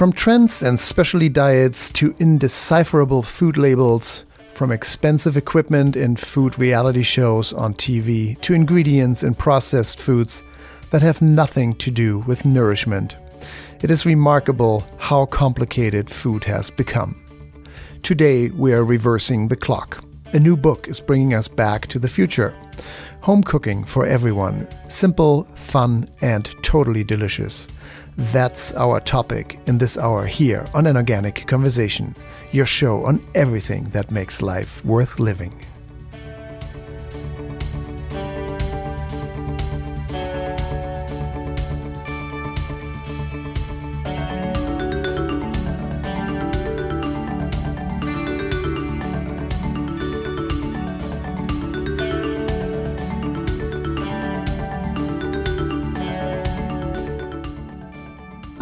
[0.00, 7.02] From trends and specialty diets to indecipherable food labels, from expensive equipment in food reality
[7.02, 10.42] shows on TV to ingredients in processed foods
[10.90, 13.16] that have nothing to do with nourishment.
[13.82, 17.22] It is remarkable how complicated food has become.
[18.02, 20.02] Today, we are reversing the clock.
[20.32, 22.56] A new book is bringing us back to the future.
[23.20, 24.66] Home cooking for everyone.
[24.88, 27.66] Simple, fun, and totally delicious.
[28.16, 32.14] That's our topic in this hour here on An Organic Conversation,
[32.52, 35.52] your show on everything that makes life worth living.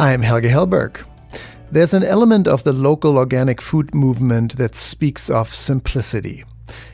[0.09, 1.05] I'm Helge Hellberg.
[1.71, 6.45] There's an element of the local organic food movement that speaks of simplicity.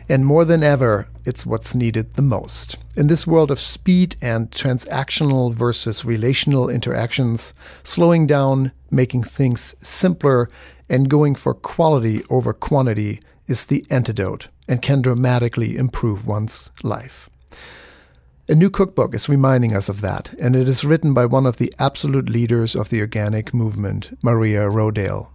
[0.08, 2.76] And more than ever, it's what's needed the most.
[2.96, 7.54] In this world of speed and transactional versus relational interactions,
[7.84, 10.50] slowing down, making things simpler,
[10.88, 17.30] and going for quality over quantity is the antidote and can dramatically improve one's life.
[18.46, 21.56] A new cookbook is reminding us of that, and it is written by one of
[21.56, 25.28] the absolute leaders of the organic movement, Maria Rodale.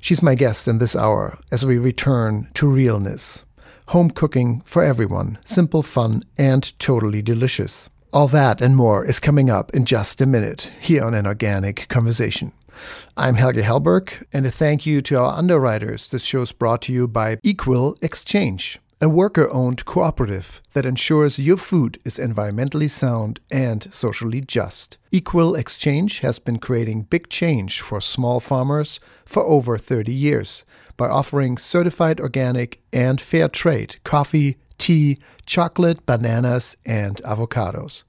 [0.00, 3.44] She's my guest in this hour as we return to realness.
[3.88, 7.90] Home cooking for everyone, simple, fun, and totally delicious.
[8.14, 11.86] All that and more is coming up in just a minute here on an organic
[11.88, 12.52] conversation.
[13.14, 16.10] I'm Helge Hellberg, and a thank you to our underwriters.
[16.10, 21.40] This show is brought to you by Equal Exchange a worker owned cooperative that ensures
[21.40, 24.96] your food is environmentally sound and socially just.
[25.10, 30.64] Equal Exchange has been creating big change for small farmers for over 30 years
[30.96, 38.04] by offering certified organic and fair trade coffee, tea, chocolate, bananas, and avocados.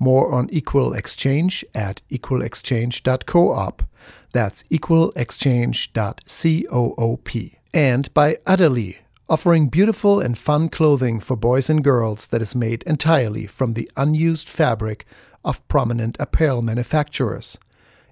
[0.00, 3.84] More on Equal Exchange at equalexchange.coop.
[4.32, 7.52] That's equalexchange.coop.
[7.74, 8.98] And by Utterly
[9.32, 13.90] offering beautiful and fun clothing for boys and girls that is made entirely from the
[13.96, 15.06] unused fabric
[15.42, 17.58] of prominent apparel manufacturers.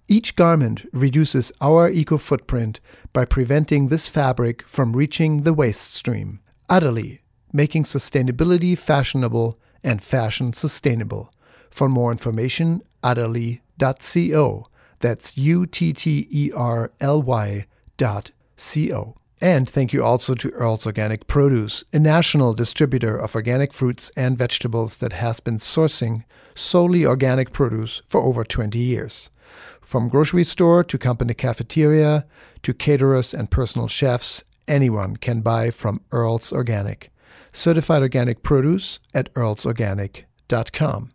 [0.08, 2.80] Each garment reduces our eco footprint
[3.12, 6.40] by preventing this fabric from reaching the waste stream.
[6.70, 7.20] Utterly,
[7.52, 11.34] making sustainability fashionable and fashion sustainable.
[11.68, 14.68] For more information, utterly.co.
[15.00, 17.66] That's U T T E R L Y
[17.98, 19.19] dot C O.
[19.42, 24.36] And thank you also to Earl's Organic Produce, a national distributor of organic fruits and
[24.36, 26.24] vegetables that has been sourcing
[26.54, 29.30] solely organic produce for over 20 years.
[29.80, 32.26] From grocery store to company cafeteria
[32.62, 37.10] to caterers and personal chefs, anyone can buy from Earl's Organic.
[37.52, 41.12] Certified organic produce at earlsorganic.com.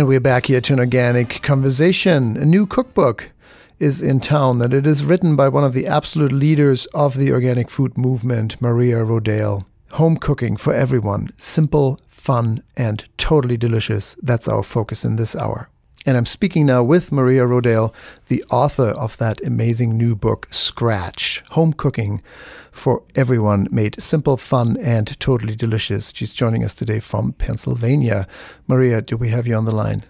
[0.00, 2.38] And we're back here to an organic conversation.
[2.38, 3.32] A new cookbook
[3.78, 7.30] is in town that it is written by one of the absolute leaders of the
[7.30, 9.66] organic food movement, Maria Rodale.
[9.90, 14.16] Home cooking for everyone, simple, fun, and totally delicious.
[14.22, 15.68] That's our focus in this hour.
[16.06, 17.92] And I'm speaking now with Maria Rodale,
[18.28, 22.22] the author of that amazing new book, Scratch Home Cooking
[22.72, 26.12] for Everyone, made simple, fun, and totally delicious.
[26.14, 28.26] She's joining us today from Pennsylvania.
[28.66, 30.04] Maria, do we have you on the line?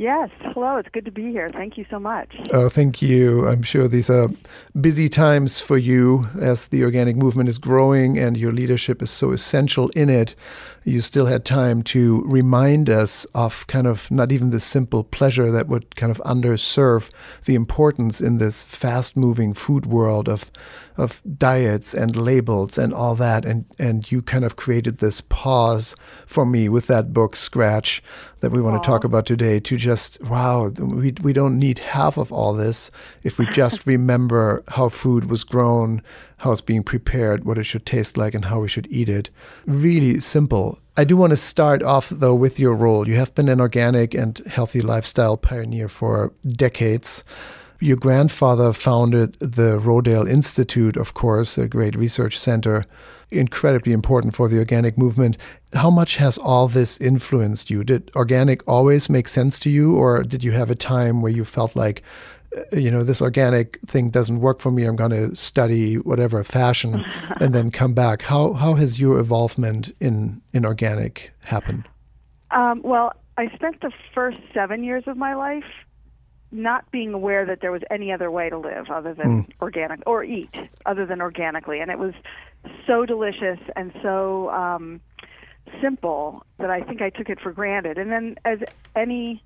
[0.00, 0.30] Yes.
[0.54, 0.78] Hello.
[0.78, 1.50] It's good to be here.
[1.50, 2.34] Thank you so much.
[2.54, 3.46] Oh, thank you.
[3.46, 4.30] I'm sure these are
[4.80, 9.32] busy times for you as the organic movement is growing and your leadership is so
[9.32, 10.34] essential in it.
[10.84, 15.50] You still had time to remind us of kind of not even the simple pleasure
[15.50, 17.10] that would kind of underserve
[17.44, 20.50] the importance in this fast moving food world of,
[20.96, 23.44] of diets and labels and all that.
[23.44, 25.94] And, and you kind of created this pause
[26.24, 28.02] for me with that book, Scratch,
[28.40, 28.82] that we want Aww.
[28.82, 29.89] to talk about today to just,
[30.22, 32.90] wow, we, we don't need half of all this
[33.22, 36.02] if we just remember how food was grown,
[36.38, 39.30] how it's being prepared, what it should taste like, and how we should eat it.
[39.66, 40.78] Really simple.
[40.96, 43.08] I do want to start off, though, with your role.
[43.08, 47.24] You have been an organic and healthy lifestyle pioneer for decades.
[47.82, 52.84] Your grandfather founded the Rodale Institute, of course, a great research center,
[53.30, 55.38] incredibly important for the organic movement.
[55.72, 57.84] How much has all this influenced you?
[57.84, 61.44] Did organic always make sense to you, or did you have a time where you
[61.44, 62.02] felt like,
[62.56, 64.84] uh, you know, this organic thing doesn't work for me.
[64.84, 67.04] I'm going to study whatever fashion
[67.40, 68.22] and then come back.
[68.22, 71.88] How how has your involvement in in organic happened?
[72.50, 75.64] Um, well, I spent the first seven years of my life
[76.52, 79.52] not being aware that there was any other way to live other than mm.
[79.62, 80.52] organic or eat
[80.84, 82.12] other than organically, and it was
[82.86, 85.00] so delicious and so um,
[85.80, 87.98] simple that I think I took it for granted.
[87.98, 88.58] And then, as
[88.94, 89.42] any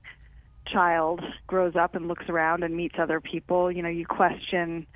[0.67, 4.87] child grows up and looks around and meets other people, you know, you question,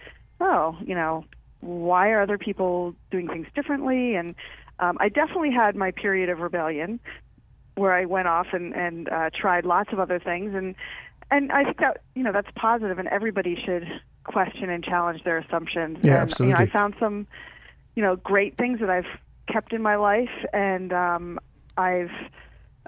[0.41, 1.25] oh, you know,
[1.61, 4.15] why are other people doing things differently?
[4.15, 4.35] And
[4.79, 7.00] um, I definitely had my period of rebellion
[7.75, 10.75] where I went off and and uh, tried lots of other things and
[11.31, 13.87] and I think that you know that's positive, and everybody should
[14.25, 15.99] question and challenge their assumptions.
[16.03, 16.53] Yeah, and, absolutely.
[16.53, 17.26] You know, I found some,
[17.94, 19.06] you know, great things that I've
[19.50, 21.39] kept in my life, and um,
[21.77, 22.11] I've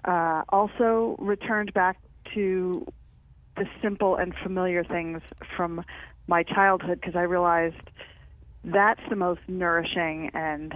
[0.05, 1.99] uh, also returned back
[2.35, 2.87] to
[3.57, 5.21] the simple and familiar things
[5.57, 5.85] from
[6.27, 7.91] my childhood because I realized
[8.65, 10.75] that's the most nourishing and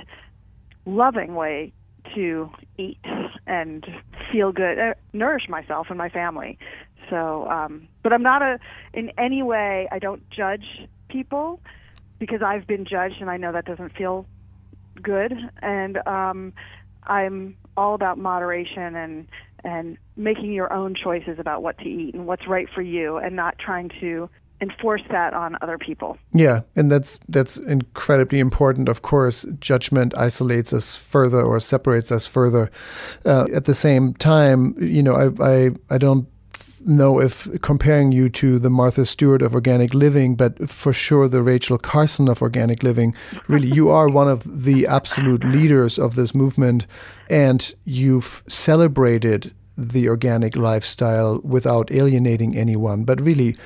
[0.87, 1.73] loving way
[2.15, 2.99] to eat
[3.47, 3.87] and
[4.31, 6.59] feel good, uh, nourish myself and my family.
[7.11, 8.59] So, um, but I'm not a,
[8.93, 11.61] in any way, I don't judge people
[12.19, 14.27] because I've been judged and I know that doesn't feel
[15.03, 15.35] good.
[15.63, 16.53] And um,
[17.05, 19.29] I'm all about moderation and,
[19.65, 23.35] and making your own choices about what to eat and what's right for you and
[23.35, 24.29] not trying to
[24.61, 26.17] enforce that on other people.
[26.33, 28.89] Yeah, and that's that's incredibly important.
[28.89, 32.71] Of course, judgment isolates us further or separates us further.
[33.25, 36.27] Uh, at the same time, you know, I I, I don't
[36.87, 41.43] know if comparing you to the Martha Stewart of organic living, but for sure the
[41.43, 43.15] Rachel Carson of organic living.
[43.49, 46.87] Really, you are one of the absolute leaders of this movement,
[47.29, 53.57] and you've celebrated the organic lifestyle without alienating anyone, but really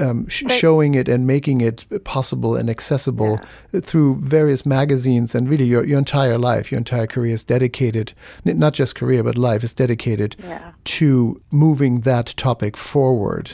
[0.00, 3.40] um, sh- showing it and making it possible and accessible
[3.72, 3.80] yeah.
[3.80, 8.12] through various magazines and really your, your entire life, your entire career is dedicated,
[8.44, 10.72] not just career, but life is dedicated yeah.
[10.84, 13.50] to moving that topic forward.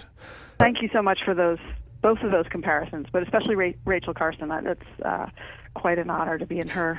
[0.58, 1.58] Thank you so much for those,
[2.02, 4.48] both of those comparisons, but especially Ra- Rachel Carson.
[4.48, 5.26] That's uh,
[5.74, 6.98] quite an honor to be in her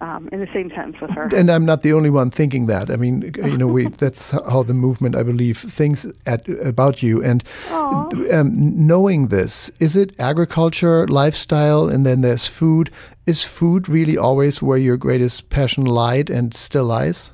[0.00, 1.28] um, in the same sentence with her.
[1.34, 2.90] And I'm not the only one thinking that.
[2.90, 7.22] I mean, you know, we that's how the movement, I believe, thinks at, about you.
[7.22, 8.48] And um,
[8.86, 12.90] knowing this, is it agriculture, lifestyle, and then there's food?
[13.26, 17.32] Is food really always where your greatest passion lied and still lies?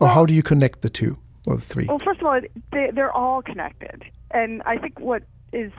[0.00, 1.86] Or well, how do you connect the two or the three?
[1.86, 2.40] Well, first of all,
[2.72, 4.04] they, they're all connected.
[4.30, 5.72] And I think what is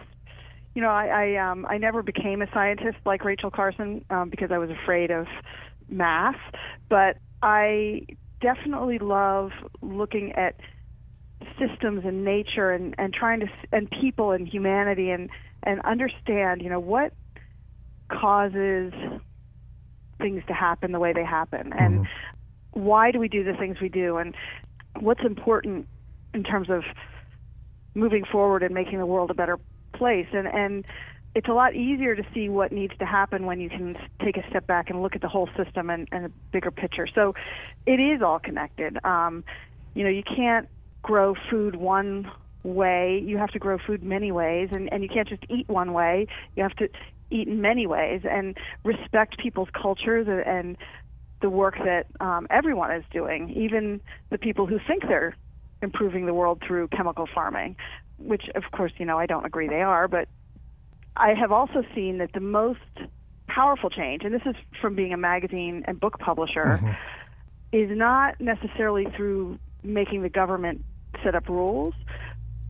[0.74, 4.52] you know, I I, um, I never became a scientist like Rachel Carson um, because
[4.52, 5.26] I was afraid of
[5.90, 6.40] math,
[6.90, 8.06] but I
[8.42, 9.52] definitely love
[9.82, 10.56] looking at
[11.60, 15.30] systems and nature and, and trying to and people and humanity and
[15.64, 17.14] and understand you know what
[18.10, 18.94] causes
[20.20, 22.82] things to happen the way they happen and mm-hmm.
[22.82, 24.34] why do we do the things we do and
[25.00, 25.88] what's important
[26.34, 26.84] in terms of
[27.94, 29.60] moving forward and making the world a better
[29.94, 30.86] place and and
[31.38, 34.50] it's a lot easier to see what needs to happen when you can take a
[34.50, 37.06] step back and look at the whole system and, and a bigger picture.
[37.14, 37.36] So
[37.86, 38.98] it is all connected.
[39.06, 39.44] Um,
[39.94, 40.68] you know, you can't
[41.04, 42.32] grow food one
[42.64, 43.24] way.
[43.24, 46.26] You have to grow food many ways, and, and you can't just eat one way.
[46.56, 46.90] You have to
[47.30, 50.78] eat in many ways and respect people's cultures and, and
[51.44, 54.02] the work that um, everyone is doing, even
[54.32, 55.36] the people who think they're
[55.84, 57.76] improving the world through chemical farming,
[58.18, 60.28] which, of course, you know, I don't agree they are, but
[61.18, 62.80] I have also seen that the most
[63.48, 66.92] powerful change, and this is from being a magazine and book publisher, mm-hmm.
[67.72, 70.84] is not necessarily through making the government
[71.24, 71.96] set up rules,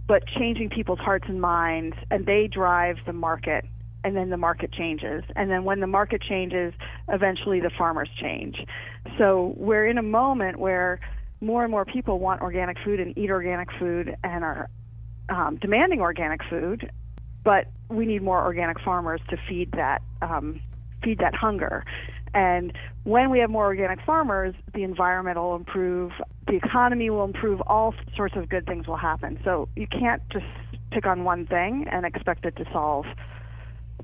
[0.08, 3.66] but changing people's hearts and minds, and they drive the market.
[4.04, 5.24] And then the market changes.
[5.36, 6.74] And then when the market changes,
[7.10, 8.56] eventually the farmers change.
[9.18, 11.02] So we're in a moment where
[11.42, 14.70] more and more people want organic food and eat organic food and are
[15.28, 16.90] um, demanding organic food
[17.44, 20.62] but we need more organic farmers to feed that um,
[21.04, 21.86] feed that hunger.
[22.34, 26.12] And when we have more organic farmers, the environment will improve,
[26.48, 29.40] the economy will improve, all sorts of good things will happen.
[29.44, 30.46] So you can't just
[30.92, 33.06] pick on one thing and expect it to solve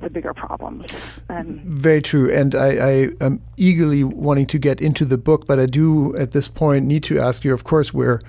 [0.02, 0.92] the bigger problems.
[1.30, 2.32] And Very true.
[2.34, 6.32] And I, I am eagerly wanting to get into the book, but I do at
[6.32, 8.20] this point need to ask you, of course, we're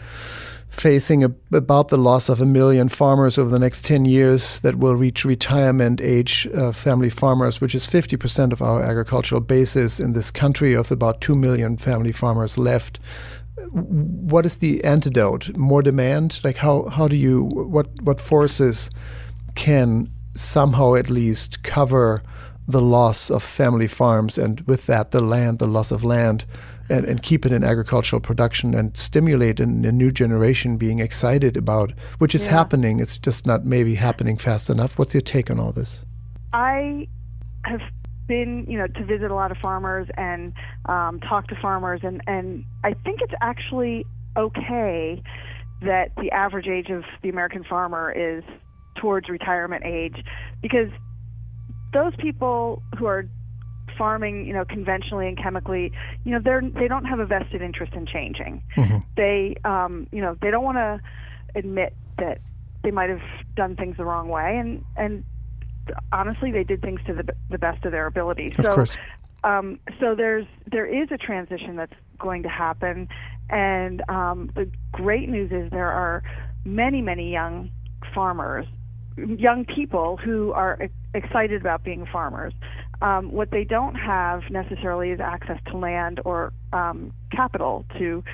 [0.74, 4.76] facing a, about the loss of a million farmers over the next 10 years that
[4.76, 10.12] will reach retirement age uh, family farmers, which is 50% of our agricultural basis in
[10.12, 12.98] this country, of about 2 million family farmers left.
[13.70, 15.56] What is the antidote?
[15.56, 16.40] More demand?
[16.44, 18.90] Like how, how do you what what forces
[19.54, 22.22] can somehow at least cover
[22.66, 26.44] the loss of family farms and with that the land, the loss of land?
[26.88, 31.56] And, and keep it in agricultural production and stimulate a, a new generation being excited
[31.56, 32.52] about, which is yeah.
[32.52, 33.00] happening.
[33.00, 34.98] It's just not maybe happening fast enough.
[34.98, 36.04] What's your take on all this?
[36.52, 37.08] I
[37.64, 37.80] have
[38.26, 40.52] been, you know, to visit a lot of farmers and
[40.86, 45.22] um, talk to farmers, and, and I think it's actually okay
[45.82, 48.42] that the average age of the American farmer is
[48.96, 50.24] towards retirement age
[50.62, 50.88] because
[51.92, 53.26] those people who are
[53.96, 55.92] farming, you know, conventionally and chemically,
[56.24, 58.62] you know, they're they don't have a vested interest in changing.
[58.76, 58.98] Mm-hmm.
[59.16, 61.00] They, um, you know, they don't want to
[61.54, 62.40] admit that
[62.82, 63.22] they might have
[63.56, 65.24] done things the wrong way, and and
[66.12, 68.52] honestly, they did things to the the best of their ability.
[68.58, 68.96] Of so, course.
[69.42, 73.08] Um, so there's there is a transition that's going to happen,
[73.50, 76.22] and um, the great news is there are
[76.64, 77.70] many many young
[78.14, 78.66] farmers,
[79.16, 82.52] young people who are excited about being farmers.
[83.04, 88.24] Um, what they don't have necessarily is access to land or um, capital to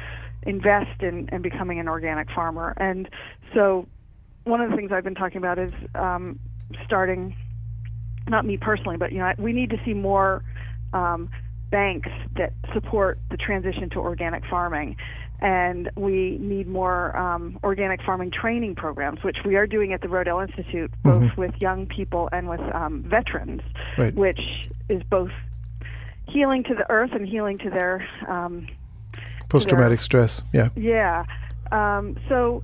[0.44, 2.72] invest in, in becoming an organic farmer.
[2.76, 3.08] And
[3.52, 3.88] so,
[4.44, 6.38] one of the things I've been talking about is um,
[6.86, 7.34] starting,
[8.28, 10.44] not me personally, but you know, we need to see more
[10.92, 11.30] um,
[11.72, 14.96] banks that support the transition to organic farming
[15.40, 20.08] and we need more um, organic farming training programs, which we are doing at the
[20.08, 21.40] Rodale Institute, both mm-hmm.
[21.40, 23.62] with young people and with um, veterans,
[23.96, 24.14] right.
[24.14, 24.40] which
[24.88, 25.30] is both
[26.28, 28.66] healing to the earth and healing to their um,
[29.48, 30.42] post-traumatic stress.
[30.52, 30.68] Yeah.
[30.76, 31.24] Yeah.
[31.72, 32.62] Um, so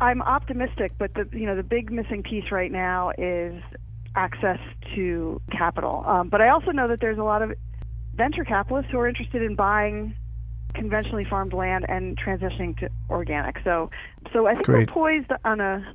[0.00, 3.62] I'm optimistic, but the you know the big missing piece right now is
[4.16, 4.58] access
[4.94, 6.04] to capital.
[6.06, 7.52] Um, but I also know that there's a lot of
[8.14, 10.14] venture capitalists who are interested in buying
[10.74, 13.58] conventionally farmed land and transitioning to organic.
[13.64, 13.90] So,
[14.32, 14.88] so I think Great.
[14.88, 15.94] we're poised on a,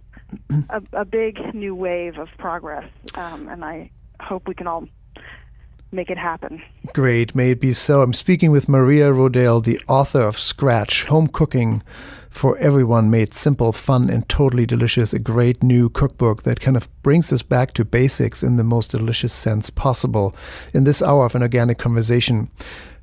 [0.69, 4.88] a, a big new wave of progress, um, and I hope we can all
[5.91, 6.62] make it happen.
[6.93, 8.01] Great, may it be so.
[8.01, 11.81] I'm speaking with Maria Rodale, the author of Scratch Home Cooking
[12.29, 16.88] for Everyone Made Simple, Fun, and Totally Delicious, a great new cookbook that kind of
[17.01, 20.36] brings us back to basics in the most delicious sense possible
[20.74, 22.50] in this hour of an organic conversation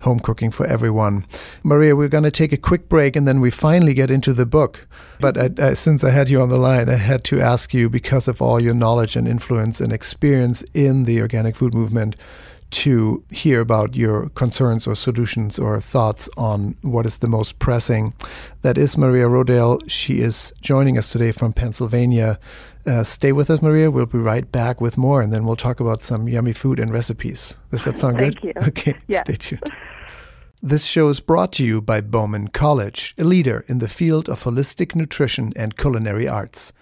[0.00, 1.26] home cooking for everyone.
[1.62, 4.46] Maria, we're going to take a quick break and then we finally get into the
[4.46, 4.86] book.
[5.20, 8.28] But I, since I had you on the line, I had to ask you, because
[8.28, 12.16] of all your knowledge and influence and experience in the organic food movement,
[12.68, 18.12] to hear about your concerns or solutions or thoughts on what is the most pressing.
[18.62, 19.88] That is Maria Rodale.
[19.88, 22.40] She is joining us today from Pennsylvania.
[22.87, 23.90] Uh, stay with us, Maria.
[23.90, 26.93] We'll be right back with more, and then we'll talk about some yummy food and
[26.93, 27.57] recipes.
[27.73, 28.45] Does that sound Thank good?
[28.45, 28.52] You.
[28.69, 29.25] Okay, yeah.
[29.25, 29.73] stay tuned.
[30.62, 34.45] This show is brought to you by Bauman College, a leader in the field of
[34.45, 36.73] holistic nutrition and culinary arts.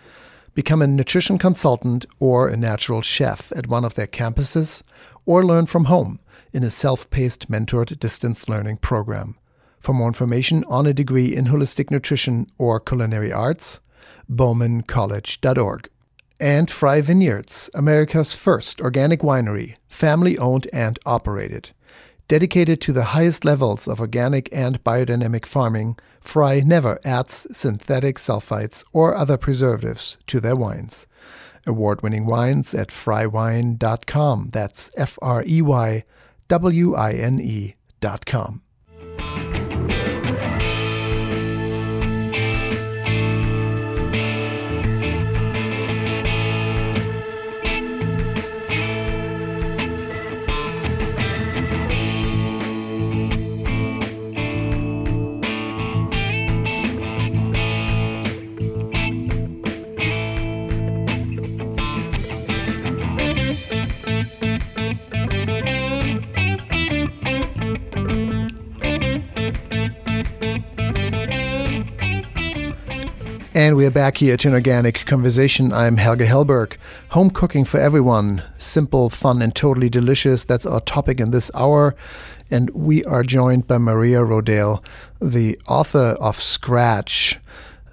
[0.55, 4.83] Become a nutrition consultant or a natural chef at one of their campuses,
[5.25, 6.21] or learn from home
[6.53, 9.37] in a self paced mentored distance learning program.
[9.81, 13.81] For more information on a degree in holistic nutrition or culinary arts,
[14.31, 15.89] baumancollege.org.
[16.45, 21.71] And Frey Vineyards, America's first organic winery, family owned and operated.
[22.29, 28.85] Dedicated to the highest levels of organic and biodynamic farming, Frey never adds synthetic sulfites
[28.93, 31.07] or other preservatives to their wines.
[31.67, 34.51] Award winning wines at freywine.com.
[34.53, 36.05] That's F R E Y
[36.49, 38.61] W I N E.com.
[73.57, 75.73] And we are back here to an organic conversation.
[75.73, 76.77] I'm Helge Hellberg.
[77.11, 78.43] Home cooking for everyone.
[78.59, 80.43] Simple, fun, and totally delicious.
[80.43, 81.95] That's our topic in this hour.
[82.51, 84.85] And we are joined by Maria Rodale,
[85.21, 87.39] the author of Scratch,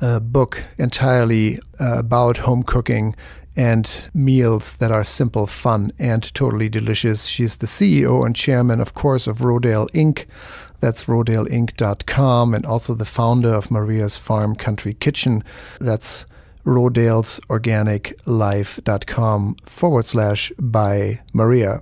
[0.02, 3.16] a book entirely uh, about home cooking
[3.56, 7.26] and meals that are simple, fun, and totally delicious.
[7.26, 10.26] She's the CEO and chairman, of course, of Rodale Inc.,
[10.82, 15.46] that's rodaleinc.com and also the founder of Maria's Farm Country Kitchen.
[15.80, 16.26] That's
[16.66, 21.82] rodalesorganiclife.com forward slash by Maria.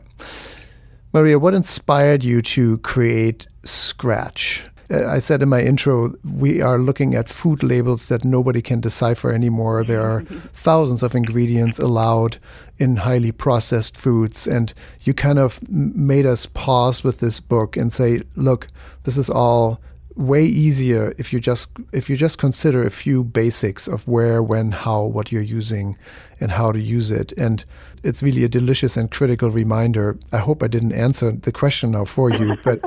[1.12, 4.69] Maria, what inspired you to create Scratch?
[4.92, 8.80] Uh, I said in my intro, we are looking at food labels that nobody can
[8.80, 9.84] decipher anymore.
[9.84, 10.22] There are
[10.54, 12.38] thousands of ingredients allowed
[12.78, 14.48] in highly processed foods.
[14.48, 18.68] And you kind of made us pause with this book and say, look,
[19.04, 19.80] this is all
[20.16, 24.72] way easier if you just if you just consider a few basics of where, when,
[24.72, 25.98] how, what you're using,
[26.40, 27.32] and how to use it.
[27.38, 27.64] And
[28.04, 30.18] it's really a delicious and critical reminder.
[30.32, 32.80] I hope I didn't answer the question now for you, but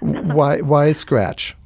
[0.00, 1.56] why why Scratch?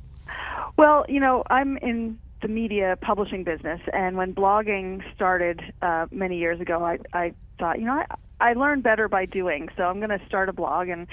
[0.76, 6.38] Well, you know, I'm in the media publishing business, and when blogging started uh, many
[6.38, 8.06] years ago, I, I thought, you know, I,
[8.40, 11.06] I learn better by doing, so I'm going to start a blog, and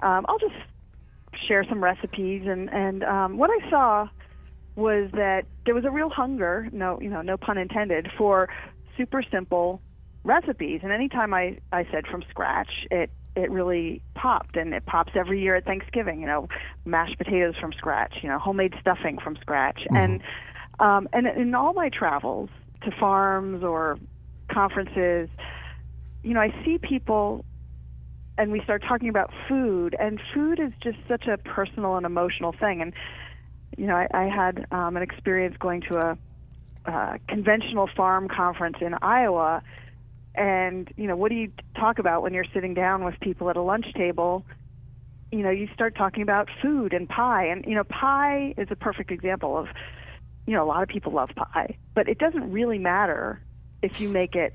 [0.00, 0.54] um, I'll just
[1.46, 2.46] share some recipes.
[2.46, 4.08] And and um, what I saw
[4.76, 8.48] was that there was a real hunger, no, you know, no pun intended, for
[8.96, 9.80] super simple
[10.24, 10.80] recipes.
[10.82, 15.40] And anytime I I said from scratch, it it really popped and it pops every
[15.40, 16.48] year at Thanksgiving, you know,
[16.84, 19.80] mashed potatoes from scratch, you know, homemade stuffing from scratch.
[19.80, 19.96] Mm-hmm.
[19.96, 20.22] And
[20.80, 22.50] um, and in all my travels
[22.82, 23.98] to farms or
[24.48, 25.28] conferences,
[26.22, 27.44] you know, I see people
[28.40, 32.52] and we start talking about food, and food is just such a personal and emotional
[32.52, 32.80] thing.
[32.80, 32.94] And,
[33.76, 36.18] you know, I, I had um, an experience going to a
[36.90, 39.62] uh, conventional farm conference in Iowa.
[40.34, 43.56] And, you know, what do you talk about when you're sitting down with people at
[43.56, 44.44] a lunch table?
[45.32, 47.46] You know, you start talking about food and pie.
[47.46, 49.68] And, you know, pie is a perfect example of
[50.50, 53.40] you know, a lot of people love pie, but it doesn't really matter
[53.82, 54.54] if you make it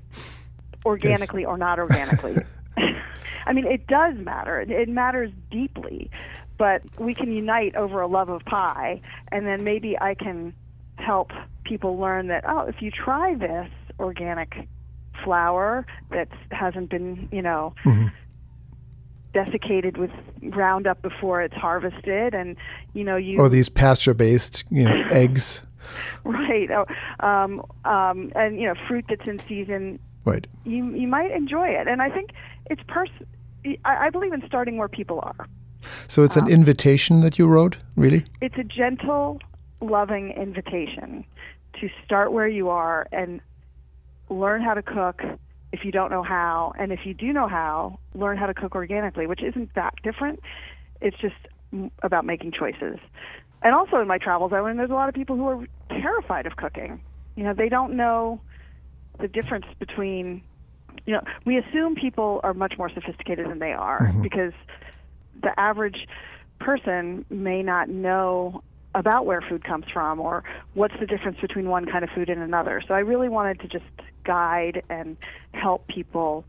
[0.86, 1.48] organically yes.
[1.48, 2.36] or not organically.
[3.46, 4.60] I mean, it does matter.
[4.60, 6.10] It matters deeply,
[6.58, 10.54] but we can unite over a love of pie, and then maybe I can
[10.98, 11.32] help
[11.64, 14.68] people learn that oh, if you try this organic
[15.26, 18.08] flour that hasn't been, you know, mm-hmm.
[19.34, 20.12] desiccated with
[20.42, 22.56] Roundup before it's harvested, and
[22.94, 25.62] you know, you or these pasture-based, you know, eggs
[26.24, 26.70] right.
[26.72, 26.86] Oh,
[27.26, 30.00] um, um, and you know, fruit that's in season.
[30.24, 30.48] Right.
[30.64, 32.32] You you might enjoy it, and I think
[32.70, 33.10] it's pers.
[33.86, 35.48] I, I believe in starting where people are.
[36.08, 38.26] So it's an um, invitation that you wrote, really?
[38.42, 39.40] It's a gentle,
[39.82, 41.24] loving invitation
[41.80, 43.40] to start where you are and
[44.30, 45.22] learn how to cook
[45.72, 48.76] if you don't know how, and if you do know how, learn how to cook
[48.76, 50.40] organically, which isn't that different.
[51.02, 51.36] It's just
[52.02, 52.98] about making choices
[53.66, 56.46] and also in my travels, I learned there's a lot of people who are terrified
[56.46, 57.02] of cooking.
[57.36, 58.40] You know, they don't know
[59.20, 60.44] the difference between,
[61.08, 64.22] you know, we assume people are much more sophisticated than they are mm-hmm.
[64.22, 64.54] because
[65.42, 66.08] the average
[66.60, 68.62] person may not know
[68.94, 70.44] about where food comes from or
[70.76, 72.84] what's the difference between one kind of food and another.
[72.88, 73.86] So I really wanted to just
[74.26, 75.16] guide and
[75.54, 76.44] help people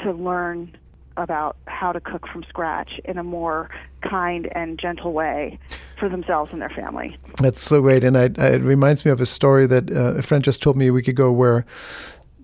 [0.00, 0.76] to learn
[1.16, 3.70] about how to cook from scratch in a more
[4.02, 5.58] kind and gentle way
[5.98, 7.16] for themselves and their family.
[7.40, 10.42] That's so great, and I, it reminds me of a story that uh, a friend
[10.42, 11.64] just told me a week ago, where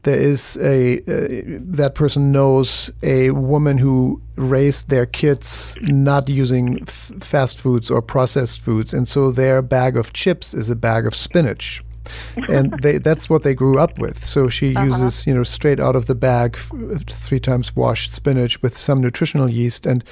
[0.03, 6.81] there is a uh, that person knows a woman who raised their kids not using
[6.83, 11.07] f- fast foods or processed foods, and so their bag of chips is a bag
[11.07, 11.83] of spinach
[12.49, 14.25] and they, that's what they grew up with.
[14.25, 14.87] So she uh-huh.
[14.87, 16.57] uses, you know, straight out of the bag,
[17.07, 20.05] three times washed spinach with some nutritional yeast, and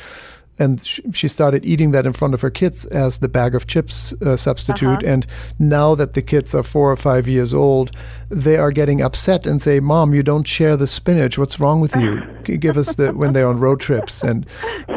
[0.60, 4.12] and she started eating that in front of her kids as the bag of chips
[4.14, 4.88] uh, substitute.
[4.88, 5.06] Uh-huh.
[5.06, 5.26] And
[5.58, 7.92] now that the kids are four or five years old,
[8.28, 11.38] they are getting upset and say, "Mom, you don't share the spinach.
[11.38, 12.22] What's wrong with you?
[12.42, 14.48] Give us the when they're on road trips and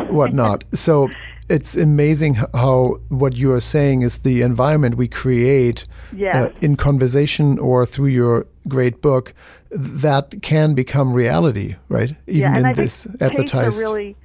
[0.10, 1.10] whatnot." So
[1.49, 6.36] it's amazing how what you are saying is the environment we create yes.
[6.36, 9.34] uh, in conversation or through your great book
[9.71, 12.15] that can become reality, right?
[12.27, 13.82] Even yeah, in I this advertised.
[13.82, 14.15] Are really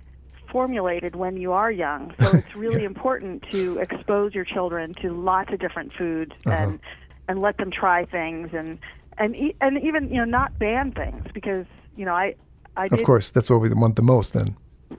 [0.50, 2.87] formulated when you are young, so it's really yeah.
[2.87, 6.57] important to expose your children to lots of different foods uh-huh.
[6.57, 6.81] and
[7.29, 8.79] and let them try things and
[9.18, 12.35] and and even you know not ban things because you know I
[12.76, 14.57] I of course that's what we want the most then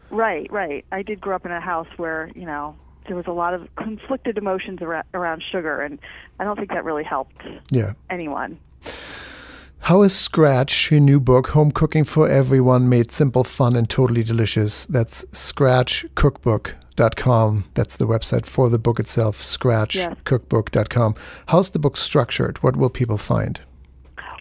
[0.10, 0.86] Right, right.
[0.92, 2.76] I did grow up in a house where you know
[3.08, 6.00] there was a lot of conflicted emotions around, around sugar, and
[6.40, 7.94] I don't think that really helped yeah.
[8.10, 8.60] anyone.
[9.80, 14.24] How is Scratch, your new book, Home Cooking for Everyone, made simple, fun, and totally
[14.24, 14.86] delicious?
[14.88, 17.64] That's scratchcookbook.com.
[17.74, 21.16] That's the website for the book itself, scratchcookbook.com.
[21.48, 22.62] How's the book structured?
[22.62, 23.62] What will people find?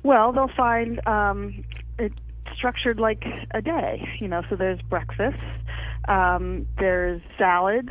[0.03, 1.63] Well, they'll find um,
[1.99, 2.13] it
[2.55, 5.39] structured like a day, you know, so there's breakfast,
[6.09, 7.91] um, there's salads,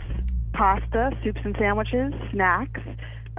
[0.53, 2.81] pasta, soups and sandwiches, snacks,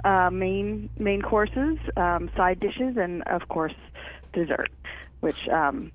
[0.03, 3.73] uh, main main courses, um, side dishes, and of course
[4.33, 4.69] dessert,
[5.21, 5.91] which um,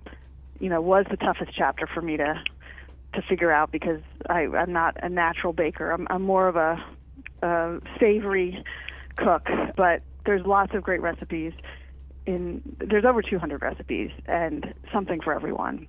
[0.58, 2.42] you know was the toughest chapter for me to
[3.14, 5.90] to figure out because I, I'm not a natural baker.
[5.90, 6.82] I'm, I'm more of a,
[7.42, 8.64] a savory
[9.16, 11.52] cook, but there's lots of great recipes
[12.26, 15.87] in there's over 200 recipes and something for everyone.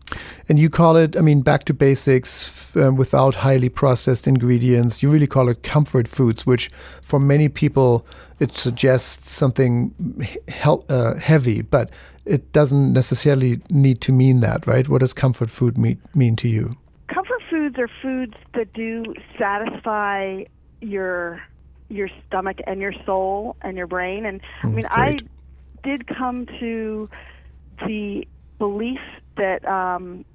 [0.50, 5.02] And you call it, I mean, back to basics um, without highly processed ingredients.
[5.04, 6.70] You really call it comfort foods, which
[7.02, 8.06] for many people
[8.40, 9.94] it suggests something
[10.48, 11.92] he- uh, heavy, but
[12.26, 14.88] it doesn't necessarily need to mean that, right?
[14.88, 16.76] What does comfort food mean, mean to you?
[17.14, 20.44] Comfort foods are foods that do satisfy
[20.82, 21.42] your
[21.90, 24.26] your stomach and your soul and your brain.
[24.26, 25.20] And I Mm, mean, I
[25.84, 27.10] did come to
[27.86, 28.26] the
[28.58, 29.00] belief
[29.38, 30.26] that um,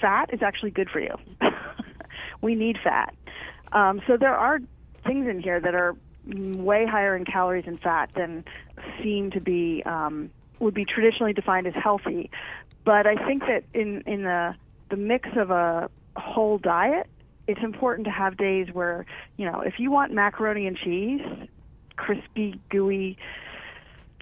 [0.00, 1.14] fat is actually good for you.
[2.40, 3.14] we need fat.
[3.72, 4.60] Um, so there are
[5.04, 8.44] things in here that are way higher in calories and fat than
[9.02, 12.30] seem to be um, would be traditionally defined as healthy.
[12.84, 14.54] But I think that in in the
[14.90, 17.08] the mix of a whole diet,
[17.46, 19.06] it's important to have days where
[19.36, 21.20] you know if you want macaroni and cheese,
[21.96, 23.18] crispy, gooey,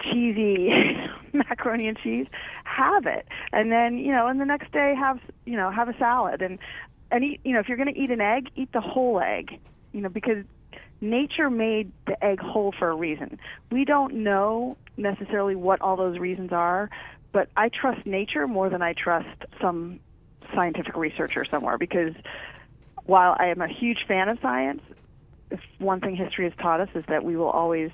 [0.01, 0.69] cheesy
[1.33, 2.27] macaroni and cheese,
[2.63, 5.97] have it, and then you know, and the next day have you know have a
[5.97, 6.59] salad and
[7.11, 9.59] and eat you know if you're going to eat an egg, eat the whole egg,
[9.91, 10.43] you know because
[11.01, 13.39] nature made the egg whole for a reason.
[13.71, 16.89] We don't know necessarily what all those reasons are,
[17.31, 19.99] but I trust nature more than I trust some
[20.53, 22.13] scientific researcher somewhere because
[23.05, 24.81] while I am a huge fan of science,
[25.79, 27.91] one thing history has taught us is that we will always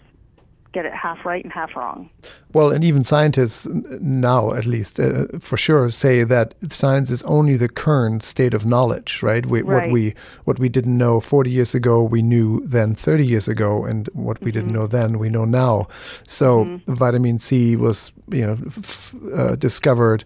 [0.74, 2.10] get it half right and half wrong.
[2.54, 3.68] Well, and even scientists
[4.00, 8.66] now, at least uh, for sure, say that science is only the current state of
[8.66, 9.46] knowledge, right?
[9.46, 9.84] We, right?
[9.84, 13.86] What we what we didn't know 40 years ago, we knew then 30 years ago,
[13.86, 14.60] and what we mm-hmm.
[14.60, 15.88] didn't know then, we know now.
[16.28, 16.94] So mm-hmm.
[16.94, 20.24] vitamin C was, you know, f- uh, discovered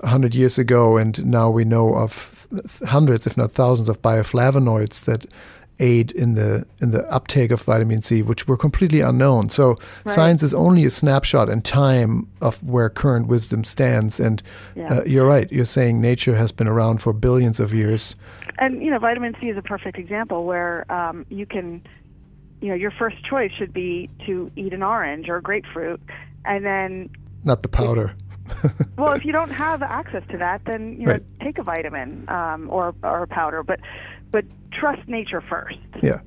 [0.00, 2.46] 100 years ago, and now we know of
[2.86, 5.26] hundreds, if not thousands, of bioflavonoids that
[5.78, 9.48] aid in the in the uptake of vitamin C, which were completely unknown.
[9.48, 9.78] So right.
[10.06, 14.20] science is only a snapshot in time of where current wisdom stands.
[14.20, 14.42] And
[14.74, 14.98] yeah.
[14.98, 15.50] uh, you're right.
[15.50, 18.16] You're saying nature has been around for billions of years.
[18.58, 21.82] And you know, vitamin C is a perfect example where um, you can,
[22.60, 26.00] you know, your first choice should be to eat an orange or a grapefruit,
[26.44, 27.10] and then
[27.42, 28.14] not the powder.
[28.98, 31.22] well, if you don't have access to that, then you know, right.
[31.40, 33.62] take a vitamin um, or or a powder.
[33.62, 33.80] But
[34.34, 35.78] but trust nature first.
[36.02, 36.18] Yeah,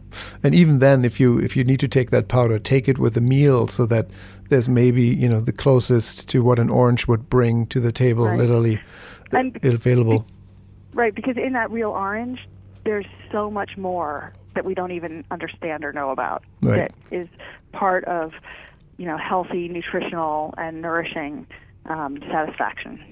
[0.41, 3.17] and even then, if you if you need to take that powder, take it with
[3.17, 4.08] a meal so that
[4.48, 8.26] there's maybe you know the closest to what an orange would bring to the table,
[8.26, 8.39] right.
[8.39, 8.80] literally
[9.34, 10.20] and available.
[10.20, 10.26] Be,
[10.93, 12.48] right, because in that real orange,
[12.86, 16.78] there's so much more that we don't even understand or know about right.
[16.78, 17.28] that is
[17.74, 18.32] part of
[18.96, 21.46] you know healthy, nutritional, and nourishing
[21.88, 23.04] um, satisfaction.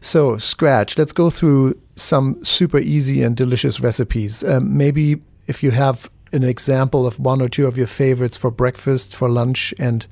[0.00, 4.42] So, Scratch, let's go through some super easy and delicious recipes.
[4.44, 8.50] Um, maybe if you have an example of one or two of your favorites for
[8.50, 10.06] breakfast, for lunch, and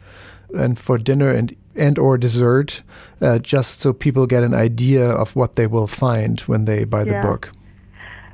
[0.54, 2.82] and for dinner and and or dessert,
[3.20, 7.04] uh, just so people get an idea of what they will find when they buy
[7.04, 7.20] yeah.
[7.20, 7.52] the book.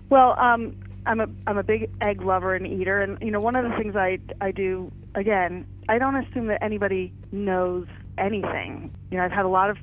[0.08, 3.56] Well, um, I'm a I'm a big egg lover and eater, and you know one
[3.56, 7.86] of the things I I do again, I don't assume that anybody knows
[8.18, 8.94] anything.
[9.10, 9.76] You know, I've had a lot of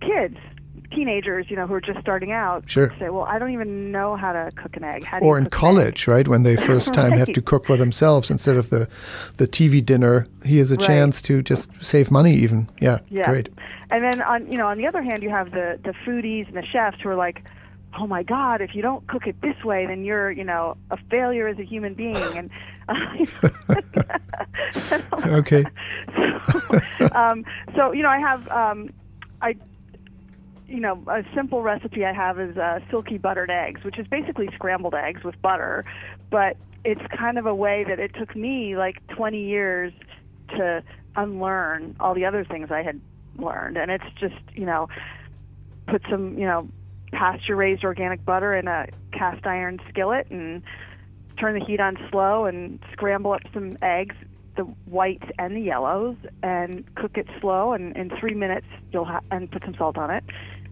[0.00, 0.36] kids,
[0.90, 2.68] teenagers, you know, who are just starting out.
[2.68, 2.94] Sure.
[2.98, 5.06] Say, well, I don't even know how to cook an egg.
[5.20, 6.26] Or in college, right?
[6.26, 7.18] When they first time right.
[7.18, 8.88] have to cook for themselves instead of the
[9.36, 10.86] the TV dinner, here's a right.
[10.86, 12.34] chance to just save money.
[12.34, 13.30] Even, yeah, yeah.
[13.30, 13.48] great.
[13.90, 16.56] And then on you know on the other hand, you have the the foodies and
[16.56, 17.44] the chefs who are like.
[17.98, 18.60] Oh my God!
[18.60, 21.64] If you don't cook it this way, then you're, you know, a failure as a
[21.64, 22.16] human being.
[22.16, 22.50] And
[25.26, 25.64] okay.
[26.98, 28.90] so, um, so you know, I have um,
[29.40, 29.56] I
[30.68, 34.48] you know, a simple recipe I have is uh, silky buttered eggs, which is basically
[34.54, 35.84] scrambled eggs with butter,
[36.30, 39.92] but it's kind of a way that it took me like 20 years
[40.50, 40.82] to
[41.16, 43.00] unlearn all the other things I had
[43.38, 43.76] learned.
[43.78, 44.88] And it's just, you know,
[45.86, 46.68] put some, you know,
[47.12, 50.62] pasture raised organic butter in a cast iron skillet and
[51.40, 54.14] turn the heat on slow and scramble up some eggs,
[54.56, 57.72] the whites and the yellows, and cook it slow.
[57.72, 60.24] And in three minutes, you'll have and put some salt on it.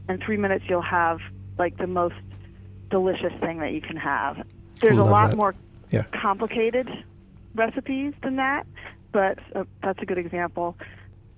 [0.09, 1.19] In three minutes, you'll have
[1.59, 2.15] like the most
[2.91, 4.47] delicious thing that you can have.
[4.81, 5.37] There's Love a lot that.
[5.37, 5.55] more
[5.91, 6.03] Yeah.
[6.13, 6.89] complicated
[7.55, 8.67] recipes than that,
[9.13, 10.77] but uh, that's a good example.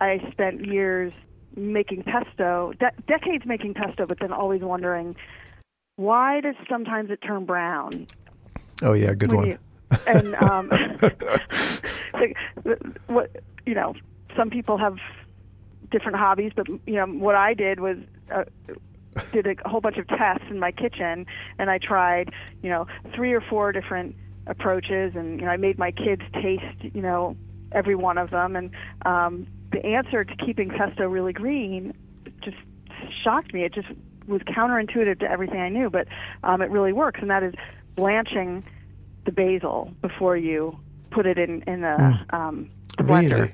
[0.01, 1.13] I spent years
[1.57, 5.17] making pesto, de- decades making pesto, but then always wondering
[5.97, 8.07] why does sometimes it turn brown?
[8.83, 9.47] Oh yeah, good one.
[9.49, 9.59] you-
[10.07, 10.69] and um,
[12.13, 12.37] like,
[13.07, 13.31] what
[13.65, 13.95] you know,
[14.37, 14.97] some people have
[15.91, 17.97] different hobbies, but you know what I did was
[18.33, 18.45] uh,
[19.33, 21.27] did a whole bunch of tests in my kitchen,
[21.59, 22.31] and I tried
[22.63, 26.83] you know three or four different approaches, and you know I made my kids taste
[26.95, 27.37] you know
[27.73, 28.71] every one of them, and
[29.05, 31.95] um, the answer to keeping pesto really green
[32.43, 32.57] just
[33.23, 33.65] shocked me.
[33.65, 33.89] It just
[34.27, 36.07] was counterintuitive to everything I knew, but
[36.45, 37.55] um, it really works, and that is
[37.97, 38.65] blanching
[39.25, 40.79] the basil before you
[41.11, 43.33] put it in in the um, the blender.
[43.33, 43.53] Really?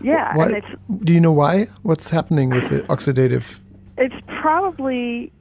[0.00, 0.66] Yeah, Why, it's
[1.02, 1.68] do you know why?
[1.82, 3.60] What's happening with the oxidative?
[3.98, 5.32] It's probably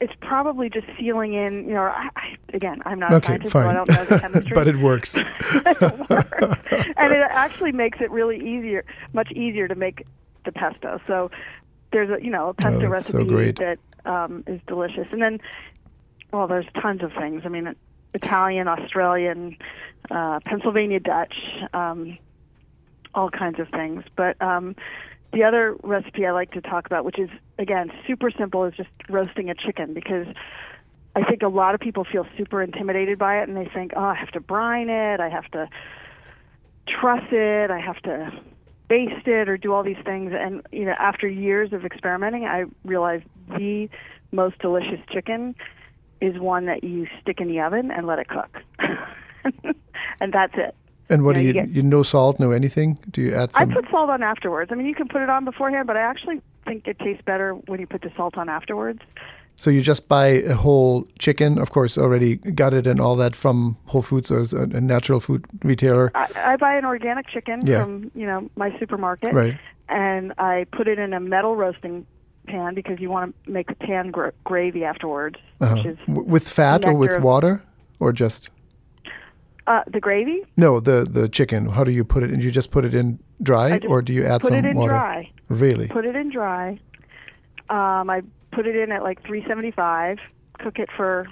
[0.00, 1.66] it's probably just sealing in.
[1.68, 4.18] You know, I, I, again, I'm not a Okay, scientist, so I don't know the
[4.20, 4.54] chemistry.
[4.54, 5.14] but it works.
[5.44, 6.64] it works.
[6.96, 10.04] and it actually makes it really easier, much easier to make
[10.44, 11.00] the pesto.
[11.06, 11.30] So
[11.92, 13.58] there's a you know a pesto Oh, that's so recipe great.
[13.58, 15.40] that um, is delicious, and then
[16.32, 17.42] well, there's tons of things.
[17.44, 17.74] I mean,
[18.12, 19.56] Italian, Australian,
[20.10, 21.34] uh, Pennsylvania Dutch,
[21.72, 22.18] um,
[23.14, 24.04] all kinds of things.
[24.14, 24.76] But um,
[25.32, 28.88] the other recipe I like to talk about, which is again super simple, is just
[29.08, 30.26] roasting a chicken because
[31.14, 34.04] I think a lot of people feel super intimidated by it, and they think, oh,
[34.04, 35.68] I have to brine it, I have to
[36.88, 38.32] truss it, I have to
[38.88, 40.32] baste it, or do all these things.
[40.36, 43.88] And you know, after years of experimenting, I realized the
[44.30, 45.54] most delicious chicken
[46.20, 48.58] is one that you stick in the oven and let it cook,
[50.20, 50.74] and that's it.
[51.08, 52.98] And what Yeah, do you you, get- you no salt, no anything?
[53.10, 53.70] Do you add salt?
[53.70, 54.70] I put salt on afterwards.
[54.72, 57.52] I mean, you can put it on beforehand, but I actually think it tastes better
[57.68, 59.00] when you put the salt on afterwards.
[59.58, 63.76] so you just buy a whole chicken, of course, already gutted and all that from
[63.86, 67.82] Whole Foods or a, a natural food retailer, I, I buy an organic chicken Yeah.
[67.82, 69.56] from you know my supermarket, right?
[69.88, 72.04] and I put it in a metal roasting
[72.48, 75.74] pan because you want to make the pan gra- gravy afterwards, Uh-huh.
[75.76, 77.62] which is with fat or with water,
[78.00, 78.50] or just
[79.66, 80.42] uh, the gravy.
[80.56, 81.68] no the the chicken?
[81.68, 82.32] How do you put it?
[82.32, 82.40] in?
[82.40, 84.50] Do you just put it in dry, or do you add some?
[84.52, 84.92] put some it in water?
[84.92, 85.30] dry.
[85.48, 85.88] Really?
[85.88, 86.78] Put it in dry.
[87.68, 90.18] Um, I put it in at like 375.
[90.58, 91.26] Cook it for,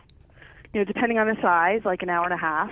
[0.73, 2.70] you know, depending on the size, like an hour and a half.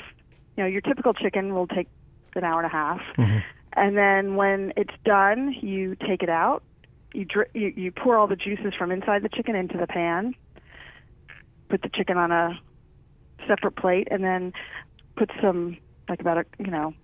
[0.56, 1.88] You know, your typical chicken will take
[2.34, 3.00] an hour and a half.
[3.16, 3.38] Mm-hmm.
[3.74, 6.62] And then when it's done, you take it out.
[7.14, 10.34] You, dri- you you pour all the juices from inside the chicken into the pan.
[11.68, 12.58] Put the chicken on a
[13.46, 14.52] separate plate, and then
[15.16, 15.76] put some
[16.08, 16.94] like about a you know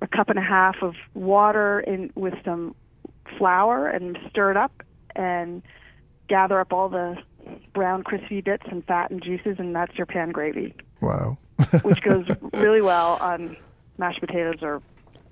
[0.00, 2.74] a cup and a half of water in with some
[3.38, 4.82] flour and stir it up
[5.14, 5.62] and
[6.28, 7.16] gather up all the
[7.72, 11.38] brown crispy bits and fat and juices and that's your pan gravy Wow.
[11.82, 13.56] which goes really well on
[13.98, 14.82] mashed potatoes or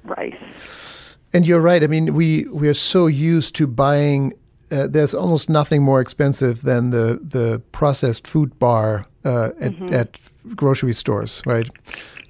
[0.05, 1.83] rice And you're right.
[1.83, 4.33] I mean, we we are so used to buying.
[4.71, 10.19] Uh, there's almost nothing more expensive than the the processed food bar uh, at, at
[10.55, 11.69] grocery stores, right?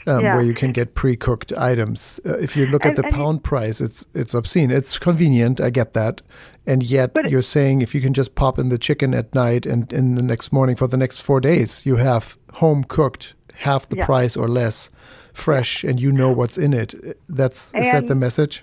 [0.06, 0.22] Um.
[0.22, 0.34] Yeah.
[0.34, 2.20] Where you can get pre-cooked items.
[2.26, 4.70] Uh, if you look at the and pound price, it's it's obscene.
[4.70, 6.20] It's convenient, I get that,
[6.66, 9.92] and yet you're saying if you can just pop in the chicken at night and
[9.92, 13.96] in the next morning for the next four days, you have home cooked half the
[13.96, 14.06] Yeah.
[14.06, 14.90] price or less,
[15.32, 16.94] fresh, and you know what's in it.
[17.28, 18.62] That's is that the message?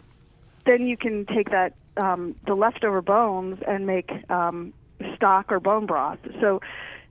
[0.66, 4.72] then you can take that um, the leftover bones and make um,
[5.16, 6.20] stock or bone broth.
[6.40, 6.62] So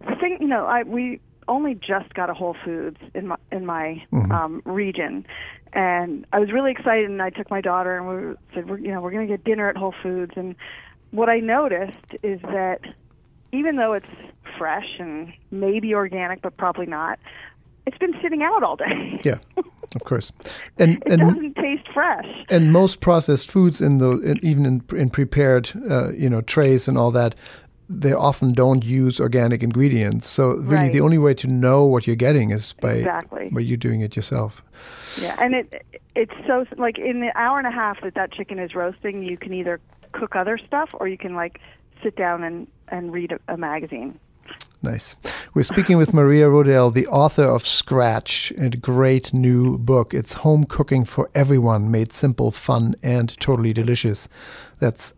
[0.08, 1.18] the thing, you know, I we
[1.50, 5.26] only just got a Whole Foods in my in my um, region,
[5.72, 7.10] and I was really excited.
[7.10, 9.44] And I took my daughter and we said, we're, you know, we're going to get
[9.44, 10.32] dinner at Whole Foods.
[10.36, 10.54] And
[11.10, 12.80] what I noticed is that
[13.52, 14.08] even though it's
[14.56, 17.18] fresh and maybe organic, but probably not,
[17.86, 19.20] it's been sitting out all day.
[19.24, 19.38] Yeah,
[19.94, 20.32] of course.
[20.78, 22.26] And it and doesn't taste fresh.
[22.48, 26.88] and most processed foods in the in, even in, in prepared uh, you know trays
[26.88, 27.34] and all that
[27.92, 30.92] they often don't use organic ingredients so really Right.
[30.92, 33.48] the only way to know what you're getting is by Exactly.
[33.52, 34.62] by you doing it yourself
[35.20, 38.58] Yeah, and it it's so like in the hour and a half that that chicken
[38.58, 39.80] is roasting, you can either
[40.12, 41.60] cook other stuff or you can like
[42.02, 44.18] sit down and and read a, a magazine.
[44.82, 45.14] nice
[45.54, 50.64] we're speaking with maria Rodale the author of scratch a great new book it's home
[50.64, 54.28] cooking for everyone made simple fun and totally delicious
[54.82, 55.12] that's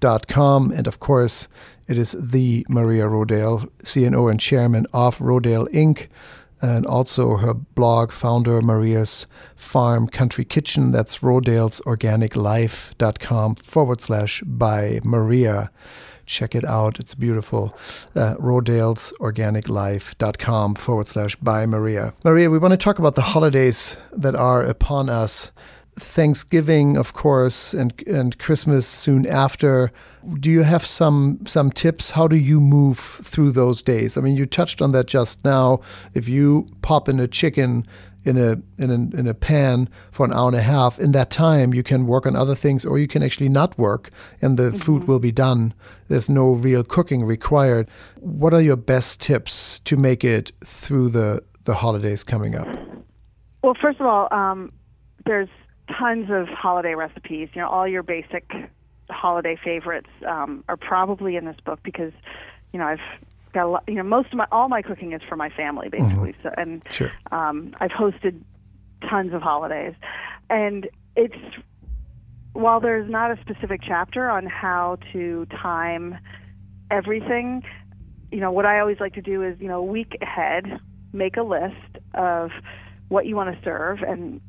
[0.00, 1.48] scratchcookbook.com and of course
[1.86, 6.08] it is the maria Rodale, CEO and chairman of rodale inc
[6.62, 10.92] and also her blog, founder Maria's Farm Country Kitchen.
[10.92, 15.70] That's rodale's rodalesorganiclife.com forward slash by Maria.
[16.26, 17.00] Check it out.
[17.00, 17.74] It's beautiful.
[18.14, 22.12] Uh, rodalesorganiclife.com forward slash by Maria.
[22.24, 25.52] Maria, we want to talk about the holidays that are upon us.
[25.98, 29.90] Thanksgiving, of course, and and Christmas soon after.
[30.38, 32.12] Do you have some some tips?
[32.12, 34.16] How do you move through those days?
[34.16, 35.80] I mean, you touched on that just now.
[36.14, 37.84] If you pop in a chicken
[38.24, 41.30] in a in a in a pan for an hour and a half, in that
[41.30, 44.70] time you can work on other things, or you can actually not work, and the
[44.70, 44.78] mm-hmm.
[44.78, 45.74] food will be done.
[46.08, 47.88] There's no real cooking required.
[48.16, 52.68] What are your best tips to make it through the the holidays coming up?
[53.62, 54.72] Well, first of all, um,
[55.26, 55.48] there's
[55.98, 57.48] tons of holiday recipes.
[57.54, 58.50] You know, all your basic
[59.08, 62.12] holiday favorites um, are probably in this book because,
[62.72, 63.00] you know, I've
[63.52, 63.84] got a lot.
[63.88, 66.32] You know, most of my all my cooking is for my family basically.
[66.32, 66.48] Mm-hmm.
[66.48, 67.12] So, and sure.
[67.32, 68.40] um, I've hosted
[69.08, 69.94] tons of holidays,
[70.48, 71.34] and it's
[72.52, 76.18] while there's not a specific chapter on how to time
[76.90, 77.62] everything,
[78.32, 80.80] you know, what I always like to do is, you know, a week ahead,
[81.12, 82.50] make a list of
[83.08, 84.40] what you want to serve and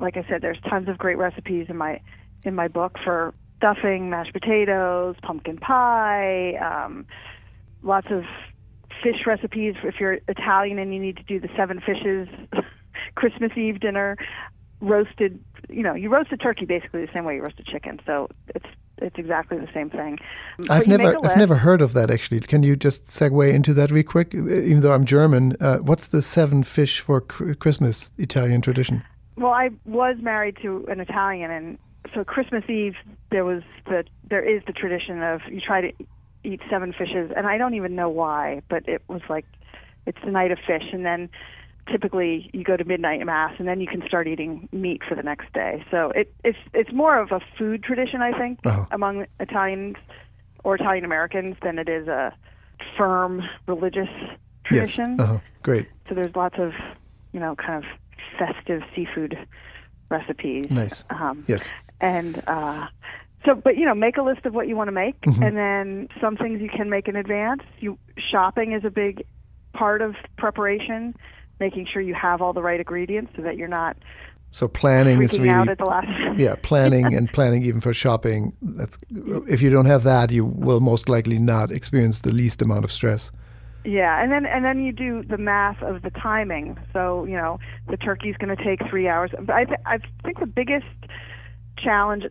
[0.00, 2.00] like I said, there's tons of great recipes in my
[2.44, 7.06] in my book for stuffing, mashed potatoes, pumpkin pie, um,
[7.82, 8.24] lots of
[9.02, 9.74] fish recipes.
[9.82, 12.28] If you're Italian and you need to do the seven fishes
[13.14, 14.16] Christmas Eve dinner,
[14.80, 18.00] roasted, you know, you roast a turkey basically the same way you roast a chicken.
[18.06, 18.66] So it's
[19.02, 20.18] it's exactly the same thing.
[20.68, 22.40] I've never I've never heard of that actually.
[22.40, 24.34] Can you just segue into that real quick?
[24.34, 29.02] Even though I'm German, uh, what's the seven fish for Christmas Italian tradition?
[29.40, 31.78] Well, I was married to an Italian, and
[32.14, 32.94] so Christmas Eve
[33.30, 35.92] there was the there is the tradition of you try to
[36.44, 39.46] eat seven fishes, and I don't even know why, but it was like
[40.04, 41.30] it's the night of fish, and then
[41.90, 45.22] typically you go to midnight mass, and then you can start eating meat for the
[45.22, 45.86] next day.
[45.90, 48.86] So it, it's it's more of a food tradition, I think, uh-huh.
[48.90, 49.96] among Italians
[50.64, 52.34] or Italian Americans than it is a
[52.98, 54.10] firm religious
[54.64, 55.16] tradition.
[55.18, 55.20] Yes.
[55.20, 55.38] Uh-huh.
[55.62, 55.88] Great.
[56.10, 56.72] So there's lots of
[57.32, 57.90] you know kind of
[58.40, 59.36] festive seafood
[60.10, 60.70] recipes.
[60.70, 61.04] Nice.
[61.10, 61.70] Um, yes.
[62.00, 62.86] And uh,
[63.44, 65.42] so, but you know, make a list of what you want to make, mm-hmm.
[65.42, 67.62] and then some things you can make in advance.
[67.78, 69.24] You shopping is a big
[69.72, 71.14] part of preparation,
[71.58, 73.96] making sure you have all the right ingredients so that you're not.
[74.52, 75.76] So planning is really
[76.36, 78.56] yeah planning and planning even for shopping.
[78.60, 78.98] That's
[79.48, 82.90] if you don't have that, you will most likely not experience the least amount of
[82.92, 83.30] stress.
[83.84, 86.78] Yeah, and then and then you do the math of the timing.
[86.92, 89.30] So you know the turkey's going to take three hours.
[89.38, 90.86] But I th- I think the biggest
[91.78, 92.24] challenge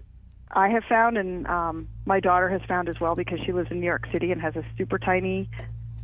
[0.51, 3.79] I have found, and um, my daughter has found as well, because she lives in
[3.79, 5.49] New York City and has a super tiny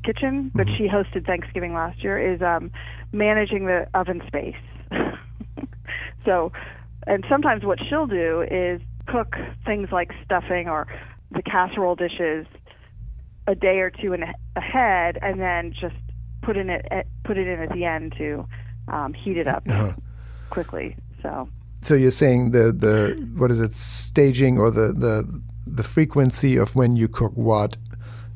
[0.03, 0.77] kitchen, but mm-hmm.
[0.77, 2.71] she hosted Thanksgiving last year, is um,
[3.11, 4.55] managing the oven space.
[6.25, 6.51] so,
[7.07, 10.87] and sometimes what she'll do is cook things like stuffing or
[11.31, 12.45] the casserole dishes
[13.47, 14.23] a day or two in
[14.55, 15.95] ahead, and then just
[16.41, 16.85] put in it
[17.23, 18.47] put it in at the end to
[18.87, 19.93] um, heat it up uh-huh.
[20.49, 20.95] quickly.
[21.21, 21.49] So.
[21.81, 26.75] So you're saying the the what is it staging or the the the frequency of
[26.75, 27.77] when you cook what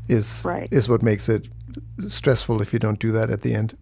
[0.07, 0.67] is right.
[0.71, 1.49] is what makes it
[2.07, 3.77] stressful if you don't do that at the end.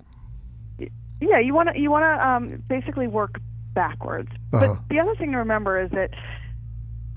[1.20, 3.40] Yeah, you want to you want to um, basically work
[3.74, 4.30] backwards.
[4.54, 4.76] Uh-huh.
[4.76, 6.12] But the other thing to remember is that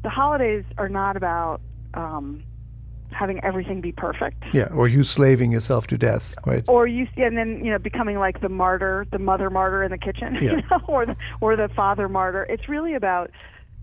[0.02, 1.60] the holidays are not about
[1.94, 2.42] um,
[3.12, 4.42] having everything be perfect.
[4.52, 6.64] Yeah, or you slaving yourself to death, right?
[6.68, 9.98] Or you and then you know becoming like the martyr, the mother martyr in the
[9.98, 10.52] kitchen, yeah.
[10.52, 12.44] you know, or the or the father martyr.
[12.44, 13.30] It's really about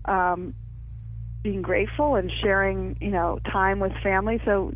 [0.04, 0.54] um,
[1.42, 4.40] being grateful and sharing, you know, time with family.
[4.44, 4.72] So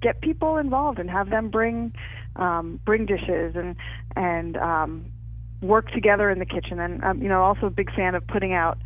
[0.00, 1.94] get people involved and have them bring
[2.36, 3.76] um, bring dishes and
[4.16, 5.12] and um,
[5.60, 6.78] work together in the kitchen.
[6.78, 8.78] And um, you know, also a big fan of putting out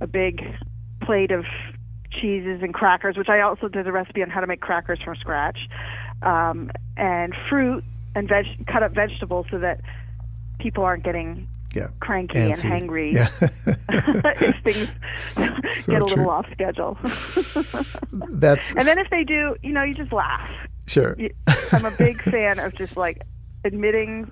[0.00, 0.42] a big
[1.02, 1.44] plate of
[2.22, 5.16] cheeses and crackers, which I also did a recipe on how to make crackers from
[5.16, 5.58] scratch,
[6.22, 9.80] um, and fruit and veg cut up vegetables so that
[10.58, 11.88] people aren't getting yeah.
[12.00, 12.64] cranky Antsy.
[12.64, 13.28] and hangry yeah.
[14.40, 14.88] if things
[15.32, 16.16] so get a true.
[16.16, 16.96] little off schedule.
[18.30, 20.48] That's and then if they do, you know, you just laugh.
[20.86, 21.16] Sure.
[21.72, 23.22] I'm a big fan of just like
[23.64, 24.30] admitting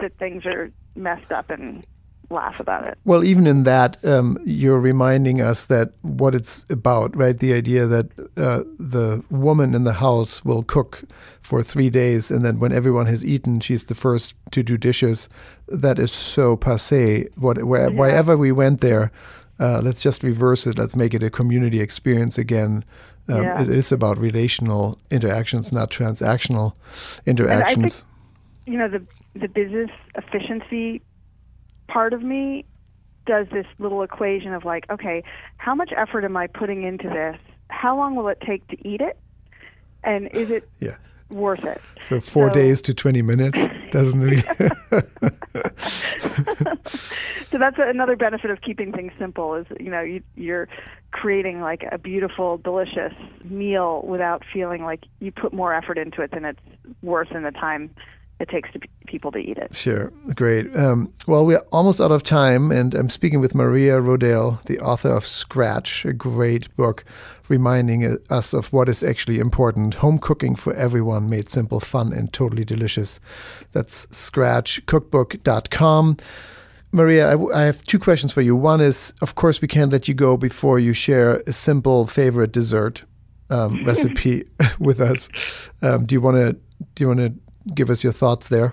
[0.00, 1.84] that things are messed up and
[2.30, 2.98] laugh about it.
[3.04, 7.38] Well, even in that, um, you're reminding us that what it's about, right?
[7.38, 8.06] The idea that
[8.36, 11.02] uh, the woman in the house will cook
[11.40, 15.28] for three days, and then when everyone has eaten, she's the first to do dishes.
[15.68, 17.28] That is so passe.
[17.36, 17.96] What, where, yeah.
[17.96, 19.12] Wherever we went there,
[19.58, 20.78] uh, let's just reverse it.
[20.78, 22.84] Let's make it a community experience again.
[23.28, 23.62] Um, yeah.
[23.62, 26.74] It is about relational interactions, not transactional
[27.24, 28.00] interactions.
[28.00, 28.06] Think,
[28.66, 29.02] you know, the
[29.34, 31.02] the business efficiency
[31.88, 32.64] part of me
[33.26, 35.22] does this little equation of like, okay,
[35.56, 37.36] how much effort am I putting into this?
[37.68, 39.18] How long will it take to eat it?
[40.04, 40.94] And is it Yeah.
[41.30, 41.80] worth it?
[42.02, 43.58] So four So- days to 20 minutes
[43.90, 44.42] doesn't really.
[47.50, 50.68] so that's another benefit of keeping things simple is you know you, you're
[51.12, 53.12] creating like a beautiful delicious
[53.44, 56.60] meal without feeling like you put more effort into it than it's
[57.02, 57.90] worth in the time
[58.38, 60.74] it takes to people to eat it Sure, great.
[60.76, 65.08] Um, well, we're almost out of time, and I'm speaking with Maria Rodale, the author
[65.08, 67.04] of Scratch, a great book
[67.48, 69.94] reminding us of what is actually important.
[69.94, 73.20] Home cooking for everyone, made simple, fun, and totally delicious.
[73.72, 76.16] That's scratchcookbook.com.
[76.92, 78.56] Maria, I, w- I have two questions for you.
[78.56, 82.52] One is, of course, we can't let you go before you share a simple favorite
[82.52, 83.02] dessert
[83.50, 84.44] um, recipe
[84.78, 85.28] with us.
[85.82, 86.56] Um, do you want to?
[86.94, 87.34] Do you want to
[87.74, 88.72] give us your thoughts there?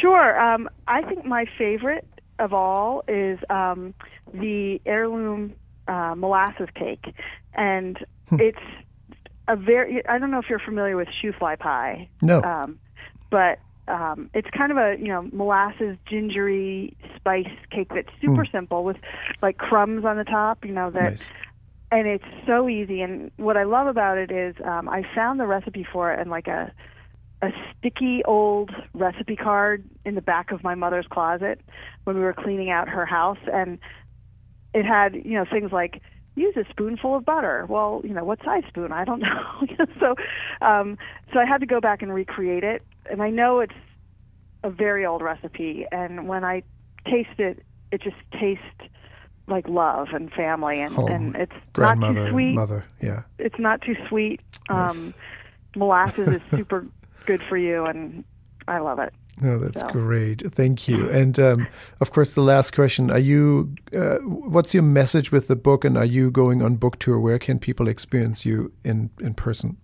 [0.00, 0.40] Sure.
[0.40, 2.06] Um, I think my favorite
[2.38, 3.94] of all is um,
[4.32, 5.54] the heirloom
[5.88, 7.14] uh, molasses cake,
[7.54, 7.98] and
[8.32, 8.58] it's
[9.48, 10.06] a very.
[10.06, 12.08] I don't know if you're familiar with shoofly pie.
[12.22, 12.42] No.
[12.42, 12.78] Um,
[13.30, 13.58] but
[13.88, 18.96] um, it's kind of a you know molasses gingery spice cake that's super simple with
[19.42, 20.64] like crumbs on the top.
[20.64, 21.30] You know that Nice.
[21.90, 23.02] and it's so easy.
[23.02, 26.28] And what I love about it is um, I found the recipe for it in
[26.30, 26.72] like a
[27.42, 31.60] a sticky old recipe card in the back of my mother's closet
[32.04, 33.78] when we were cleaning out her house, and
[34.72, 36.00] it had you know things like
[36.36, 37.66] use a spoonful of butter.
[37.68, 38.92] Well, you know what size spoon?
[38.92, 39.66] I don't know.
[40.00, 40.14] so,
[40.64, 40.96] um,
[41.32, 43.74] so I had to go back and recreate it, and I know it's
[44.62, 46.62] a very old recipe, and when I
[47.04, 48.62] taste it, it just tastes
[49.48, 51.10] like love and family, and, Home.
[51.10, 52.54] and it's not grandmother, too sweet.
[52.54, 52.84] mother.
[53.02, 53.22] Yeah.
[53.38, 54.40] It's not too sweet.
[54.68, 55.12] Um,
[55.74, 56.86] Molasses is super
[57.22, 58.24] good for you, and
[58.68, 59.12] I love it.
[59.40, 59.88] No, that's So.
[59.88, 60.52] great.
[60.52, 61.08] Thank you.
[61.08, 61.66] And um,
[62.00, 63.74] of course, the last question: Are you?
[63.96, 65.84] Uh, what's your message with the book?
[65.84, 67.18] And are you going on book tour?
[67.18, 69.78] Where can people experience you in in person?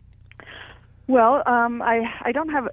[1.07, 2.69] Well, um, I I don't have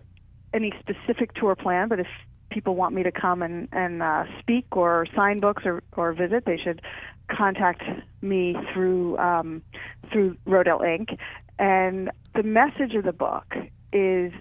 [0.53, 2.07] any specific tour plan, but if
[2.49, 6.45] people want me to come and and uh, speak or sign books or or visit,
[6.45, 6.81] they should
[7.29, 7.83] contact
[8.21, 9.61] me through um,
[10.11, 11.17] through Rodale Inc.
[11.57, 13.55] And the message of the book
[13.93, 14.33] is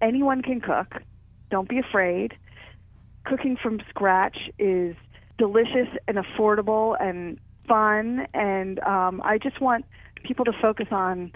[0.00, 1.02] anyone can cook.
[1.50, 2.34] Don't be afraid.
[3.24, 4.96] Cooking from scratch is
[5.38, 8.26] delicious and affordable and fun.
[8.34, 9.84] And um, I just want
[10.22, 11.32] people to focus on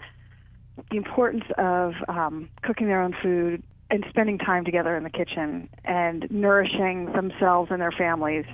[0.91, 5.69] the importance of um, cooking their own food and spending time together in the kitchen
[5.85, 8.45] and nourishing themselves and their families,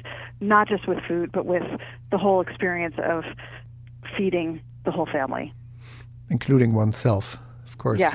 [0.41, 1.63] not just with food, but with
[2.11, 3.25] the whole experience of
[4.17, 5.53] feeding the whole family.
[6.29, 7.39] including oneself,
[7.81, 7.99] course.
[7.99, 8.15] Yes,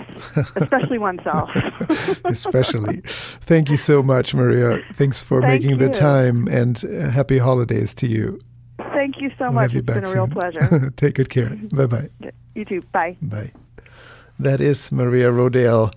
[0.55, 1.49] especially oneself.
[2.25, 3.01] Especially.
[3.41, 4.81] Thank you so much, Maria.
[4.93, 8.39] Thanks for Thank making the time and uh, happy holidays to you.
[8.93, 9.73] Thank you so We'll much.
[9.73, 10.93] you It's been a real pleasure.
[10.95, 11.49] Take good care.
[11.73, 12.09] Bye bye.
[12.55, 12.81] you too.
[12.93, 13.17] Bye.
[13.21, 13.51] Bye.
[14.39, 15.93] That is Maria Rodale,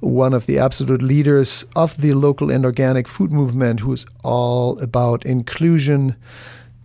[0.00, 5.24] one of the absolute leaders of the local and organic food movement, who's all about
[5.26, 6.16] inclusion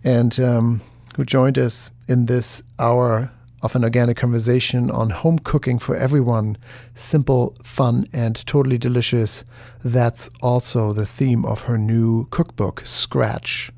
[0.04, 0.80] and um,
[1.16, 3.30] who joined us in this hour
[3.62, 6.56] of an organic conversation on home cooking for everyone.
[6.94, 9.44] Simple, fun, and totally delicious.
[9.84, 13.70] That's also the theme of her new cookbook, Scratch.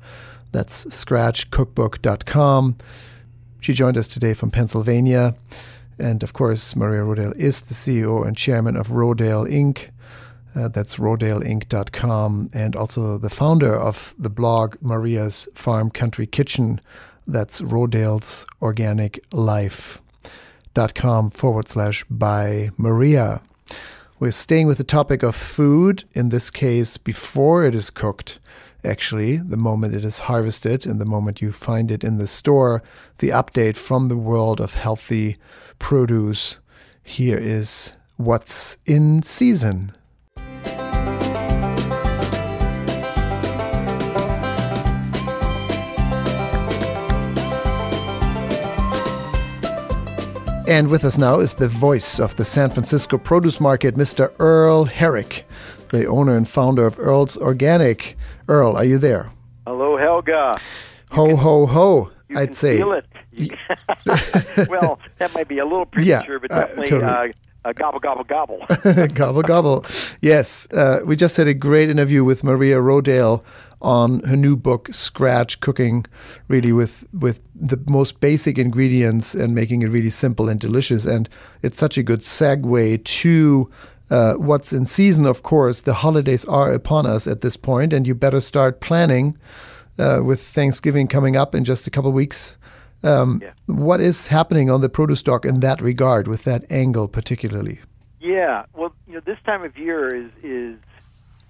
[0.51, 2.77] That's scratchcookbook.com.
[3.59, 5.35] She joined us today from Pennsylvania.
[5.99, 9.89] And of course, Maria Rodale is the CEO and chairman of Rodale Inc.
[10.55, 12.49] Uh, that's rodaleinc.com.
[12.53, 16.79] And also the founder of the blog Maria's Farm Country Kitchen.
[17.25, 23.41] That's Rodale's Organic Life.com forward slash by Maria.
[24.19, 28.39] We're staying with the topic of food, in this case, before it is cooked.
[28.83, 32.83] Actually, the moment it is harvested and the moment you find it in the store,
[33.19, 35.37] the update from the world of healthy
[35.79, 36.57] produce.
[37.01, 39.93] Here is what's in season.
[50.67, 54.31] And with us now is the voice of the San Francisco produce market, Mr.
[54.39, 55.45] Earl Herrick,
[55.91, 58.15] the owner and founder of Earl's Organic.
[58.47, 59.31] Earl, are you there?
[59.67, 60.29] Hello, Helge.
[61.11, 62.77] Ho, ho, ho, I'd say.
[62.77, 63.05] Feel it.
[64.69, 67.11] Well, that might be a little Yeah, premature, but uh, definitely totally.
[67.11, 67.27] uh,
[67.65, 68.65] uh, gobble, gobble, gobble.
[69.13, 69.85] gobble, gobble.
[70.21, 73.43] Yes, uh, we just had a great interview with Maria Rodale
[73.81, 76.05] on her new book, Scratch Cooking,
[76.47, 81.05] really with, with the most basic ingredients and making it really simple and delicious.
[81.05, 81.27] And
[81.61, 83.71] it's such a good segue to
[84.09, 88.05] uh, what's in season, of course, the holidays are upon us at this point, and
[88.05, 89.37] you better start planning
[89.97, 92.55] uh, with Thanksgiving coming up in just a couple weeks.
[93.03, 93.51] Um, Yeah.
[93.65, 97.79] What is happening on the produce stock in that regard, with that angle particularly?
[98.19, 100.77] Yeah, well, you know, this time of year is is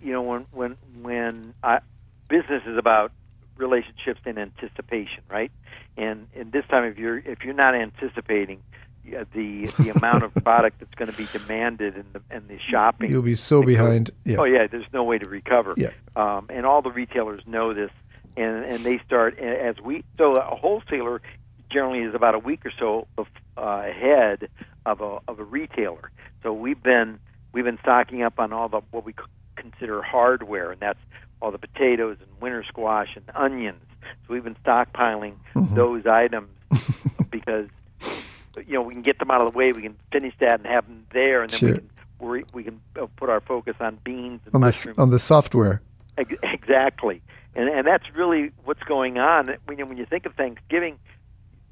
[0.01, 1.79] you know when when when I,
[2.29, 3.11] business is about
[3.57, 5.51] relationships and anticipation, right?
[5.97, 8.59] And in this time of year, if you're not anticipating
[9.05, 13.11] the the amount of product that's going to be demanded in the and the shopping,
[13.11, 14.11] You'll be so because- behind.
[14.25, 14.37] Yeah.
[14.37, 15.75] Oh yeah, there's no way to recover.
[15.77, 15.91] Yeah.
[16.15, 17.91] Um, and all the retailers know this,
[18.35, 20.03] and and they start as we.
[20.17, 21.21] So a wholesaler
[21.73, 24.47] generally is about a week or so of, uh, ahead
[24.85, 26.11] of a of a retailer.
[26.43, 27.19] So we've been
[27.51, 29.13] we've been stocking up on all the what we
[29.55, 30.99] consider hardware, and that's
[31.41, 33.81] all the potatoes and winter squash and onions.
[34.27, 35.75] So we've been stockpiling Mm-hmm.
[35.75, 36.49] those items
[37.29, 37.67] because
[38.67, 39.71] you know we can get them out of the way.
[39.71, 41.69] We can finish that and have them there, and then Sure.
[41.69, 45.09] we can we we can uh, put our focus on beans and on the on
[45.11, 45.81] the software.
[46.17, 47.21] Exactly,
[47.55, 49.55] and and that's really what's going on.
[49.65, 50.97] When you, when you think of Thanksgiving,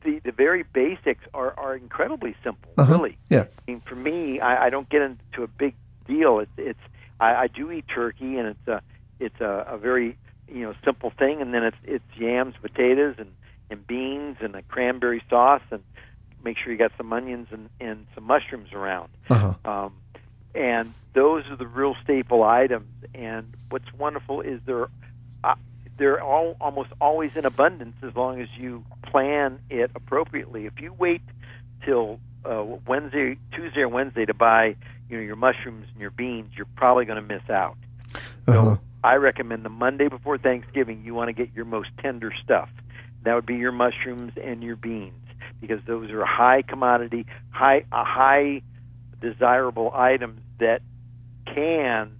[0.03, 2.71] the the very basics are are incredibly simple.
[2.77, 2.91] Uh-huh.
[2.93, 3.45] Really, Yeah.
[3.67, 5.75] I mean, for me, I, I don't get into a big
[6.07, 6.39] deal.
[6.39, 6.79] It's it's
[7.19, 8.81] I, I do eat turkey, and it's a
[9.19, 13.31] it's a, a very you know simple thing, and then it's it's yams, potatoes, and
[13.69, 15.81] and beans, and a cranberry sauce, and
[16.43, 19.09] make sure you got some onions and and some mushrooms around.
[19.29, 19.53] Uh-huh.
[19.63, 19.93] Um,
[20.53, 22.87] and those are the real staple items.
[23.13, 24.89] And what's wonderful is they're
[25.43, 25.55] uh,
[25.97, 30.65] they're all almost always in abundance as long as you plan it appropriately.
[30.65, 31.21] If you wait
[31.85, 34.75] till uh, Wednesday, Tuesday or Wednesday to buy
[35.09, 37.77] you know your mushrooms and your beans, you're probably going to miss out.
[38.47, 38.75] Uh-huh.
[38.75, 41.03] So I recommend the Monday before Thanksgiving.
[41.03, 42.69] You want to get your most tender stuff.
[43.23, 45.13] That would be your mushrooms and your beans
[45.59, 48.61] because those are high commodity, high a high
[49.21, 50.81] desirable items that
[51.45, 52.11] can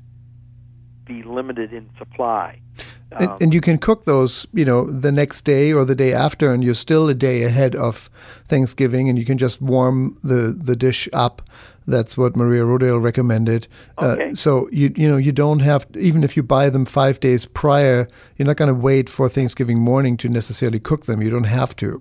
[1.06, 2.61] be limited in supply.
[3.20, 6.14] And, Um, and you can cook those, you know, the next day or the day
[6.14, 8.10] after, and you're still a day ahead of
[8.48, 11.42] Thanksgiving, and you can just warm the, the dish up.
[11.88, 13.68] That's what Maria Rodale recommended.
[14.02, 14.32] Okay.
[14.32, 17.48] Uh, so you you know you don't have even if you buy them five days
[17.48, 18.08] prior,
[18.38, 21.22] you're not going to wait for Thanksgiving morning to necessarily cook them.
[21.24, 22.00] You don't have to.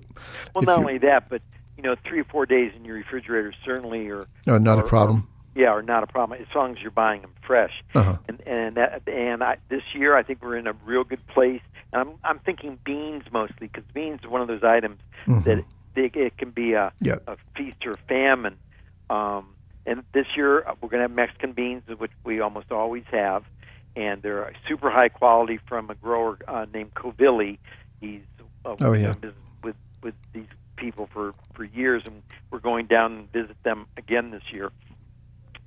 [0.54, 1.40] well, if not you- only that, but
[1.78, 5.26] you know, three or four days in your refrigerator certainly are Oh, not a problem.
[5.54, 7.82] Yeah, are not a problem as long as you're buying them fresh.
[7.94, 8.16] Uh-huh.
[8.28, 11.62] And and that, and I, this year I think we're in a real good place.
[11.92, 15.00] And I'm I'm thinking beans mostly because beans are one of those items
[15.44, 17.30] that they, it can be a, Mm-hmm.
[17.30, 18.56] A feast or famine.
[19.08, 19.48] Um,
[19.86, 23.44] and this year uh, we're going to have Mexican beans, which we almost always have,
[23.96, 27.58] and they're super high quality from a grower uh, named Covilli.
[28.00, 28.20] He's
[28.64, 29.14] uh, Oh, yeah.
[29.64, 30.46] with with these
[30.76, 34.70] people for for years, and we're going down and visit them again this year.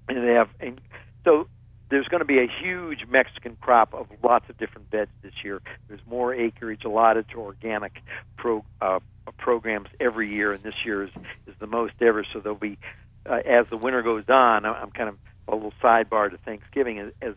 [0.09, 0.79] And they have, and
[1.23, 1.47] so
[1.89, 5.61] there's going to be a huge Mexican crop of lots of different beds this year.
[5.87, 8.01] There's more acreage allotted to organic
[8.37, 8.99] pro, uh,
[9.37, 11.11] programs every year, and this year is,
[11.47, 12.25] is the most ever.
[12.33, 12.77] So there'll be,
[13.25, 16.99] uh, as the winter goes on, I'm- kind of a little sidebar to Thanksgiving.
[16.99, 17.35] As as,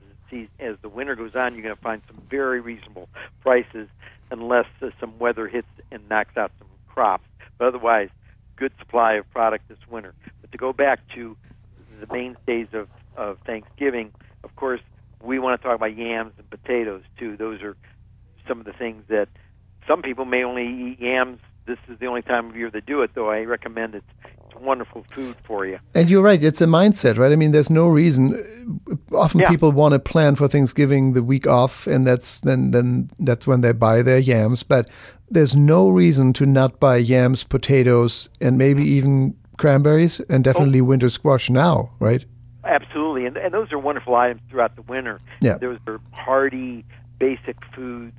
[0.59, 3.09] as the winter goes on, you're going to find some very reasonable
[3.43, 3.89] prices,
[4.31, 7.25] unless uh, some weather hits and knocks out some crops.
[7.59, 8.09] But otherwise,
[8.57, 10.15] good supply of product this winter.
[10.41, 11.37] But to go back to
[12.01, 14.13] the mainstays of, of Thanksgiving,
[14.45, 14.81] of course,
[15.23, 17.37] we want to talk about yams and potatoes too.
[17.37, 17.77] Those are
[18.47, 19.29] some of the things that
[19.87, 21.41] some people may only eat yams.
[21.67, 23.31] This is the only time of year they do it, though.
[23.31, 25.81] I recommend it's, it's wonderful food for you.
[25.95, 27.33] And you're right; it's a mindset, right?
[27.33, 28.81] I mean, there's no reason.
[29.13, 29.49] Often Yeah.
[29.49, 33.63] people want to plan for Thanksgiving the week off, and that's then then that's when
[33.63, 34.63] they buy their yams.
[34.63, 34.89] But
[35.29, 38.99] there's no reason to not buy yams, potatoes, and maybe mm-hmm.
[38.99, 42.25] even cranberries, and definitely winter squash now, right?
[42.65, 45.21] Absolutely, and, and those are wonderful items throughout the winter.
[45.41, 45.57] Yeah.
[45.59, 46.85] Those are hearty,
[47.19, 48.17] basic foods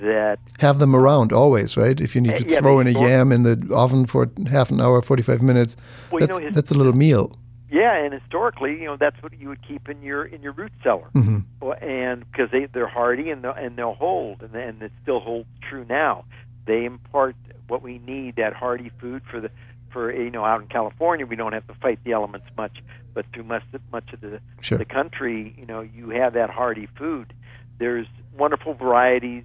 [0.00, 2.00] that Have them around always, right?
[2.00, 4.70] If you need to Uh, yeah, throw in a yam in the oven for half
[4.70, 5.76] an hour, 45 minutes,
[6.10, 7.36] Well, you that's, know, his- that's a little meal.
[7.70, 10.72] Yeah, and historically, you know, that's what you would keep in your in your root
[10.82, 14.82] cellar, hmm Well, and because they they're hardy and they'll, and they'll hold, and and
[14.82, 16.24] it still holds true now.
[16.66, 17.34] They impart
[17.68, 19.50] what we need that hardy food for the
[19.92, 22.82] for you know out in California we don't have to fight the elements much,
[23.14, 23.62] but through much
[23.92, 24.78] much of the Sure.
[24.78, 27.32] the country, you know, you have that hardy food.
[27.78, 29.44] There's wonderful varieties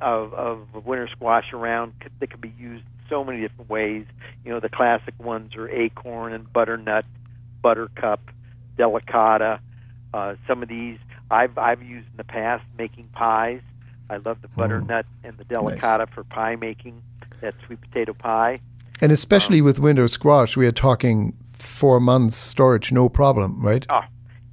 [0.00, 4.04] of of winter squash around that can be used so many different ways.
[4.44, 7.04] You know, the classic ones are acorn and butternut,
[7.62, 8.20] buttercup,
[8.76, 9.60] delicata.
[10.12, 10.98] Uh, some of these
[11.30, 13.60] I've I've used in the past making pies.
[14.08, 17.02] I love the butternut and the delicata for pie making.
[17.42, 18.60] That sweet potato pie.
[19.00, 23.86] And especially with winter squash, we are talking four months storage, no problem, right?
[23.90, 24.00] Oh,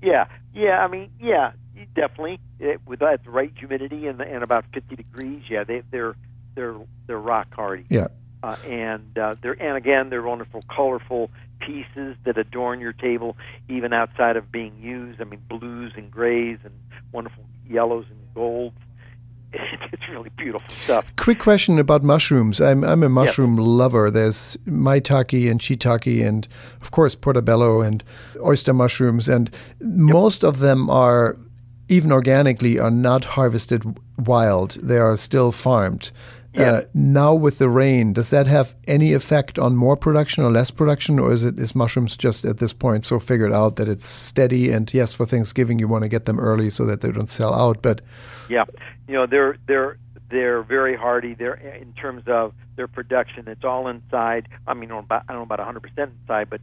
[0.02, 0.84] Yeah, yeah.
[0.84, 1.52] I mean, yeah,
[1.96, 2.40] definitely.
[2.60, 6.16] It, with that the right humidity and, and about 50 degrees, yeah, they, they're
[6.56, 6.76] they're
[7.08, 7.86] they're rock hardy.
[7.90, 8.08] Yeah.
[8.42, 13.38] Uh, and uh, they're and again they're wonderful, colorful pieces that adorn your table,
[13.70, 15.22] even outside of being used.
[15.22, 16.74] I mean, blues and grays and
[17.12, 18.78] wonderful yellows and golds.
[19.94, 21.06] It's really beautiful stuff.
[21.18, 22.60] Quick question about mushrooms.
[22.60, 24.10] I'm I'm a mushroom lover.
[24.10, 26.48] There's maitake and shiitake and
[26.82, 28.04] of course portobello and
[28.44, 29.50] oyster mushrooms and
[29.82, 31.38] most of them are
[31.90, 33.84] even organically are not harvested
[34.18, 34.72] wild.
[34.82, 36.12] They are still farmed.
[36.54, 36.72] Yeah.
[36.72, 40.70] Uh, now with the rain, does that have any effect on more production or less
[40.70, 44.06] production, or is it is mushrooms just at this point so figured out that it's
[44.06, 44.70] steady?
[44.70, 47.56] And yes, for Thanksgiving you want to get them early so that they don't sell
[47.56, 47.82] out.
[47.82, 48.02] But
[48.50, 48.66] Yeah,
[49.08, 49.98] you know they're they're
[50.30, 51.34] they're very hardy.
[51.34, 53.48] They're in terms of their production.
[53.48, 54.48] It's all inside.
[54.66, 56.62] I mean, I don't know about, I don't know about 100 percent inside, but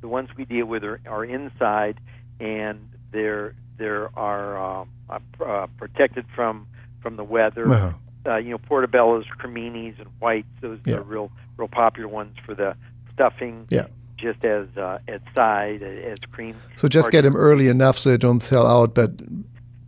[0.00, 2.00] the ones we deal with are, are inside,
[2.40, 6.66] and they're there are um, uh, uh, protected from
[7.02, 7.68] from the weather.
[7.70, 7.92] uh
[8.26, 10.48] Uh, you know, portobellos, creminis, and whites.
[10.62, 10.96] Those Yeah.
[10.96, 12.74] are real real popular ones for the
[13.12, 13.66] stuffing.
[13.68, 13.86] Yeah.
[14.16, 16.56] Just as uh, as side as cream.
[16.76, 18.94] so just get them early enough so they don't sell out.
[18.94, 19.10] But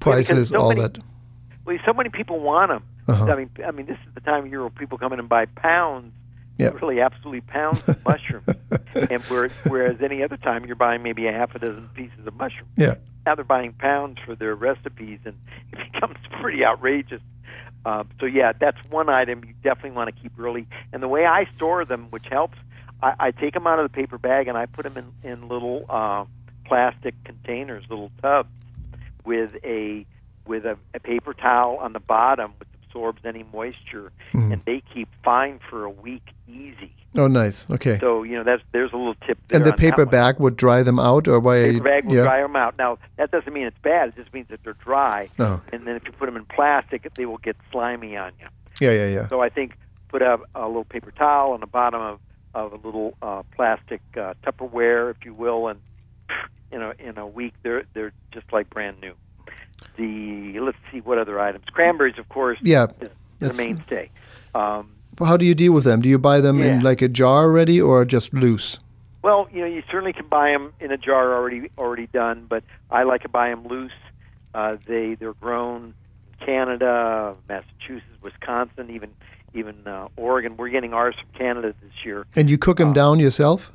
[0.00, 0.98] prices, so all many- that.
[1.66, 2.84] Well, so many people want them.
[3.08, 3.24] Uh-huh.
[3.32, 5.28] I mean, I mean, this is the time of year where people come in and
[5.28, 6.12] buy pounds,
[6.58, 6.68] Yeah.
[6.80, 8.46] really absolutely pounds of mushrooms.
[9.10, 12.34] and where, whereas any other time you're buying maybe a half a dozen pieces of
[12.36, 12.68] mushroom.
[12.76, 12.94] Yeah.
[13.24, 15.34] Now they're buying pounds for their recipes, and
[15.72, 17.20] it becomes pretty outrageous.
[17.84, 20.66] Uh, so yeah, that's one item you definitely want to keep early.
[20.92, 22.58] And the way I store them, which helps,
[23.02, 25.48] I, I take them out of the paper bag and I put them in in
[25.48, 26.24] little uh,
[26.64, 28.48] plastic containers, little tubs,
[29.24, 30.04] with a
[30.46, 34.52] with a, a paper towel on the bottom, which absorbs any moisture, Mhm.
[34.52, 36.92] and they keep fine for a week easy.
[37.14, 37.68] Oh, nice.
[37.70, 37.98] Okay.
[37.98, 39.38] So you know that's there's a little tip.
[39.48, 41.72] There and the paper bag would dry them out, or why?
[41.72, 42.22] Paper bag will yeah.
[42.24, 42.76] dry them out.
[42.78, 44.10] Now that doesn't mean it's bad.
[44.10, 45.28] It just means that they're dry.
[45.38, 45.60] Oh.
[45.72, 48.46] And then if you put them in plastic, they will get slimy on you.
[48.80, 49.28] Yeah, yeah, yeah.
[49.28, 49.76] So I think
[50.08, 52.20] put a, a little paper towel on the bottom of,
[52.54, 55.80] of a little uh, plastic uh, Tupperware, if you will, and
[56.70, 59.14] in a in a week they're they're just like brand new.
[59.96, 61.64] The let's see what other items.
[61.72, 62.86] Cranberries, of course, Yeah,
[63.38, 64.10] the mainstay.
[64.54, 66.00] Um, How do you deal with them?
[66.00, 68.78] Do you buy them in like a jar already, or just loose?
[69.22, 72.62] Well, you know, you certainly can buy them in a jar already already done, but
[72.90, 73.92] I like to buy them loose.
[74.54, 75.94] Uh, they they're grown
[76.40, 79.10] in Canada, Massachusetts, Wisconsin, even
[79.54, 80.56] even uh, Oregon.
[80.56, 82.26] We're getting ours from Canada this year.
[82.36, 83.72] And you cook them Uh, down yourself?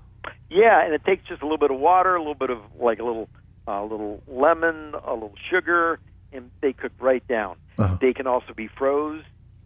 [0.50, 3.00] Yeah, and it takes just a little bit of water, a little bit of like
[3.00, 3.28] a little
[3.68, 6.00] uh, little lemon, a little sugar,
[6.34, 7.58] and they cook right down.
[7.78, 7.98] Uh-huh.
[8.00, 9.24] They can also be froze,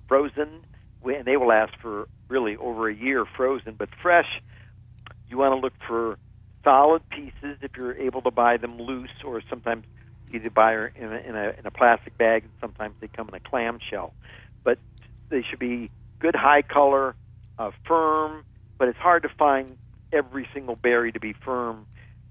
[0.08, 0.62] frozen,
[1.04, 3.76] and they will last for really over a year frozen.
[3.78, 4.42] But fresh,
[5.30, 6.18] you want to look for
[6.64, 9.86] solid pieces if you're able to buy them loose, or sometimes
[10.32, 13.30] you either buy in a, in a in a plastic bag, and sometimes they come
[13.30, 14.14] in a clamshell.
[14.64, 14.80] But
[15.30, 15.90] they should be
[16.20, 17.16] good, high color,
[17.60, 18.44] uh, firm.
[18.78, 19.78] But it's hard to find
[20.12, 21.86] every single berry to be firm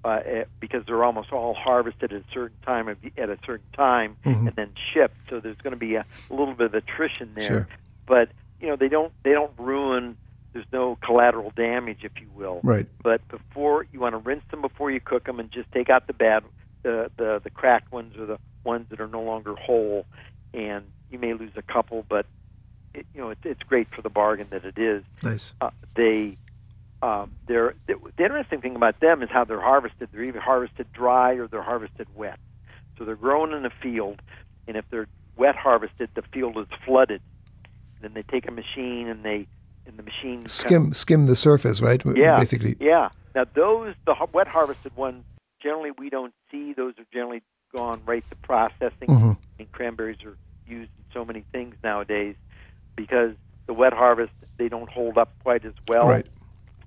[0.05, 3.65] uh, eh, because they're almost all harvested at a certain time of, at a certain
[3.73, 4.47] time Mhm.
[4.47, 5.17] and then shipped.
[5.29, 7.47] So there's going to be a, a little bit of attrition there.
[7.49, 7.67] Sure.
[8.05, 8.29] But
[8.61, 10.15] you know they don't they don't ruin.
[10.53, 12.61] There's no collateral damage, if you will.
[12.63, 12.87] Right.
[13.03, 16.07] But before you want to rinse them before you cook them, and just take out
[16.07, 16.43] the bad,
[16.83, 20.05] the the the cracked ones or the ones that are no longer whole,
[20.53, 22.25] and you may lose a couple, but
[22.93, 25.03] it, you know it, it's great for the bargain that it is.
[25.23, 25.53] Nice.
[25.59, 26.37] Uh, they
[27.05, 30.09] um, they're the, the interesting thing about them is how they're harvested.
[30.11, 32.39] They're either harvested dry or they're harvested wet.
[32.97, 34.21] So they're grown in a field,
[34.67, 37.21] and if they're wet harvested, the field is flooded.
[38.01, 39.47] Then they take a machine and they
[39.87, 42.01] and the machine kind of- Skim skim the surface, right?
[42.15, 42.75] yeah, Basically.
[42.79, 43.09] Yeah.
[43.35, 45.23] Now those the wet harvested ones
[45.61, 46.73] generally we don't see.
[46.73, 47.41] Those are generally
[47.75, 49.09] gone right to processing.
[49.09, 49.37] Mhm.
[49.59, 50.37] And cranberries are
[50.67, 52.35] used in so many things nowadays
[52.95, 53.35] because
[53.67, 56.07] the wet harvest they don't hold up quite as well.
[56.07, 56.25] Right.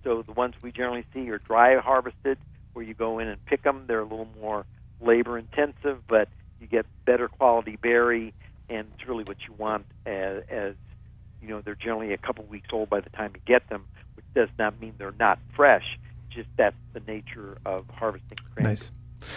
[0.09, 2.39] So the ones we generally see are dry harvested,
[2.73, 3.85] where you go in and pick them.
[3.87, 4.65] They're a little more
[5.03, 6.31] labor intensive, but
[6.63, 8.33] you get better quality berry,
[8.71, 10.77] and it's really what you want as, as
[11.43, 11.61] you know.
[11.61, 13.85] They're generally a couple weeks old by the time you get them,
[14.15, 15.99] which does not mean they're not fresh.
[16.31, 18.91] Just that's the nature of harvesting cranberries.
[19.21, 19.29] Nice.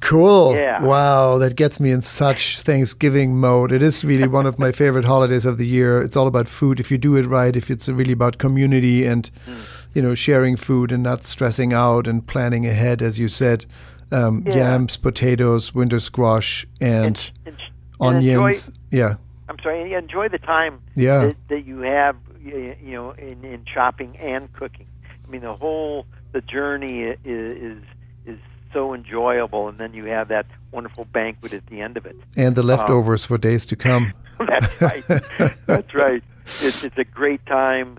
[0.00, 0.54] Cool.
[0.54, 0.82] Yeah.
[0.82, 3.72] Wow, that gets me in such Thanksgiving mode.
[3.72, 6.00] It is really one of my favorite holidays of the year.
[6.00, 9.30] It's all about food if you do it right, if it's really about community and
[9.46, 9.83] mm.
[9.94, 13.66] You know, sharing food and not stressing out and planning ahead as you said.
[14.12, 14.56] Um, Yeah.
[14.56, 17.56] yams, potatoes, winter squash and, And, and,
[18.00, 18.70] and enjoy- onions.
[18.90, 19.14] yeah.
[19.48, 19.92] I'm sorry.
[19.94, 21.26] Enjoy the time Yeah.
[21.26, 24.86] that, that you have, you know, in, in shopping and cooking.
[25.26, 27.82] I mean, the whole the journey i- is
[28.26, 28.38] is
[28.72, 32.16] so enjoyable, and then you have that wonderful banquet at the end of it.
[32.36, 34.12] And the leftovers um, for days to come.
[34.38, 35.04] that's right.
[35.66, 36.22] that's right.
[36.60, 37.96] It's it's a great time,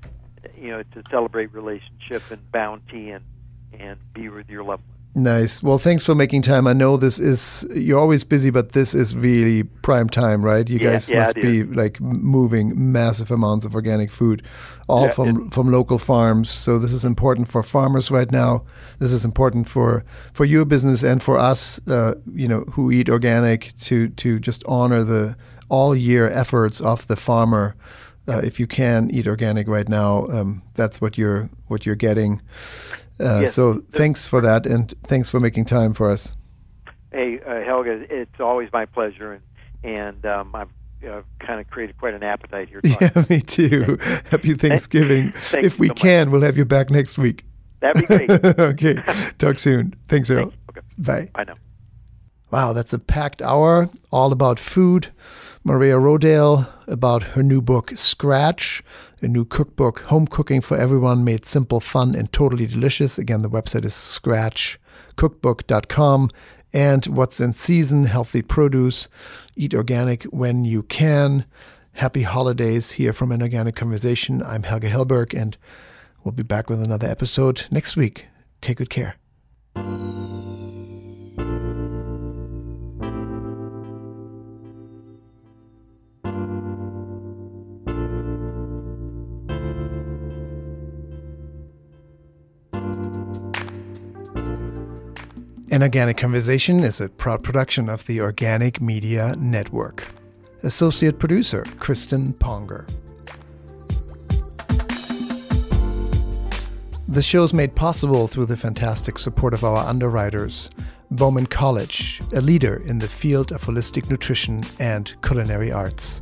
[0.65, 3.23] you know, to celebrate relationship and bounty and
[3.79, 4.95] and be with your loved ones.
[5.17, 5.63] Nice.
[5.63, 6.67] Well, thanks for making time.
[6.67, 10.69] I know this is you're always busy, but this is really prime time, right?
[10.69, 14.41] You yeah, guys yeah, must be like moving massive amounts of organic food,
[14.87, 16.49] all Yeah, from from local farms.
[16.49, 18.65] So this is important for farmers right now.
[18.99, 20.03] This is important for
[20.33, 24.63] for your business and for us, uh, you know, who eat organic to to just
[24.67, 25.37] honor the
[25.69, 27.75] all year efforts of the farmer.
[28.27, 32.41] Uh, if you can eat organic right now, um, that's what you're what you're getting.
[33.19, 33.53] Uh, Yes.
[33.53, 36.33] So thanks for that, and thanks for making time for us.
[37.11, 39.43] Hey, uh, Helge, it's always my pleasure, and
[39.97, 40.69] and um, I've
[41.07, 42.81] uh, kind of created quite an appetite here.
[42.81, 43.09] talking.
[43.15, 43.97] Yeah, me too.
[44.31, 45.31] Happy Thanksgiving.
[45.53, 47.45] If we so can, we'll have you back next week.
[47.79, 48.29] That'd be great.
[48.59, 48.95] okay.
[49.37, 49.93] Talk soon.
[50.07, 50.51] Thanks, Earl.
[50.71, 51.29] okay, Bye.
[51.35, 51.53] I know.
[52.51, 55.09] Wow, that's a packed hour all about food.
[55.67, 58.83] Maria Rodale about her new book, Scratch,
[59.23, 63.17] a new cookbook, home cooking for everyone, made simple, fun, and totally delicious.
[63.17, 66.29] Again, the website is scratchcookbook.com.
[66.71, 69.09] And what's in season, healthy produce,
[69.55, 71.45] eat organic when you can.
[71.93, 74.43] Happy holidays here from an organic conversation.
[74.43, 75.57] I'm Helge Hellberg, and
[76.23, 78.27] we'll be back with another episode next week.
[78.61, 79.15] Take good care.
[95.75, 100.07] An Organic Conversation is a proud production of the Organic Media Network.
[100.63, 102.89] Associate producer Kristen Ponger.
[107.09, 110.69] The show is made possible through the fantastic support of our underwriters,
[111.11, 116.21] Bauman College, a leader in the field of holistic nutrition and culinary arts.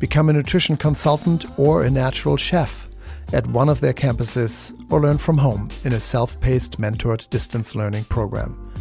[0.00, 2.90] Become a nutrition consultant or a natural chef
[3.32, 7.74] at one of their campuses or learn from home in a self paced mentored distance
[7.74, 8.71] learning program.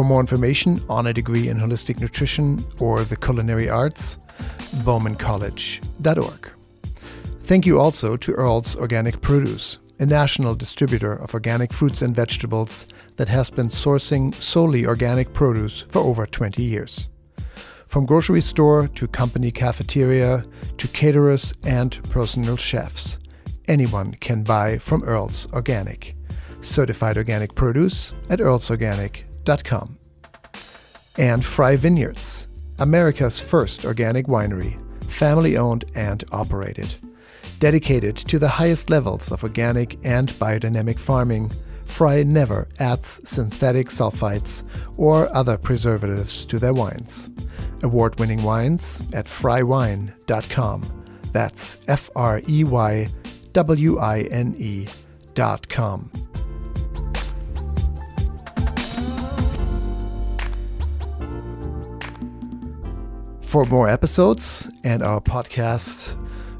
[0.00, 4.16] For more information on a degree in holistic nutrition or the culinary arts,
[4.76, 6.50] baumancollege.org.
[7.42, 12.86] Thank you also to Earl's Organic Produce, a national distributor of organic fruits and vegetables
[13.18, 17.08] that has been sourcing solely organic produce for over 20 years.
[17.86, 20.44] From grocery store to company cafeteria
[20.78, 23.18] to caterers and personal chefs,
[23.68, 26.14] anyone can buy from Earl's Organic.
[26.62, 29.29] Certified organic produce at earlsorganic.com.
[31.18, 32.48] And Frey Vineyards,
[32.78, 36.94] America's first organic winery, family owned and operated.
[37.58, 41.50] Dedicated to the highest levels of organic and biodynamic farming,
[41.84, 44.62] Frey never adds synthetic sulfites
[44.96, 47.28] or other preservatives to their wines.
[47.82, 51.04] Award winning wines at freywine.com.
[51.32, 53.08] That's F R E Y
[53.52, 54.86] W I N E
[63.50, 66.14] For more episodes and our podcasts,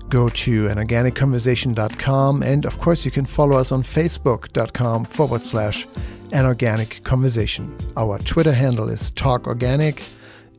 [0.08, 2.42] go to anorganicconversation.com.
[2.42, 5.86] And of course, you can follow us on facebook.com forward slash
[6.32, 7.78] an organic conversation.
[7.96, 10.02] Our Twitter handle is Talk Organic,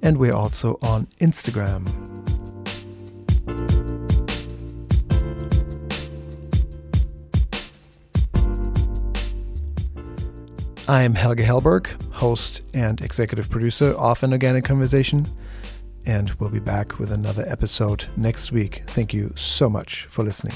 [0.02, 1.86] and we're also on Instagram.
[10.88, 15.28] I'm Helge Hellberg, host and executive producer of An Organic Conversation,
[16.06, 18.84] and we'll be back with another episode next week.
[18.88, 20.56] Thank you so much for listening.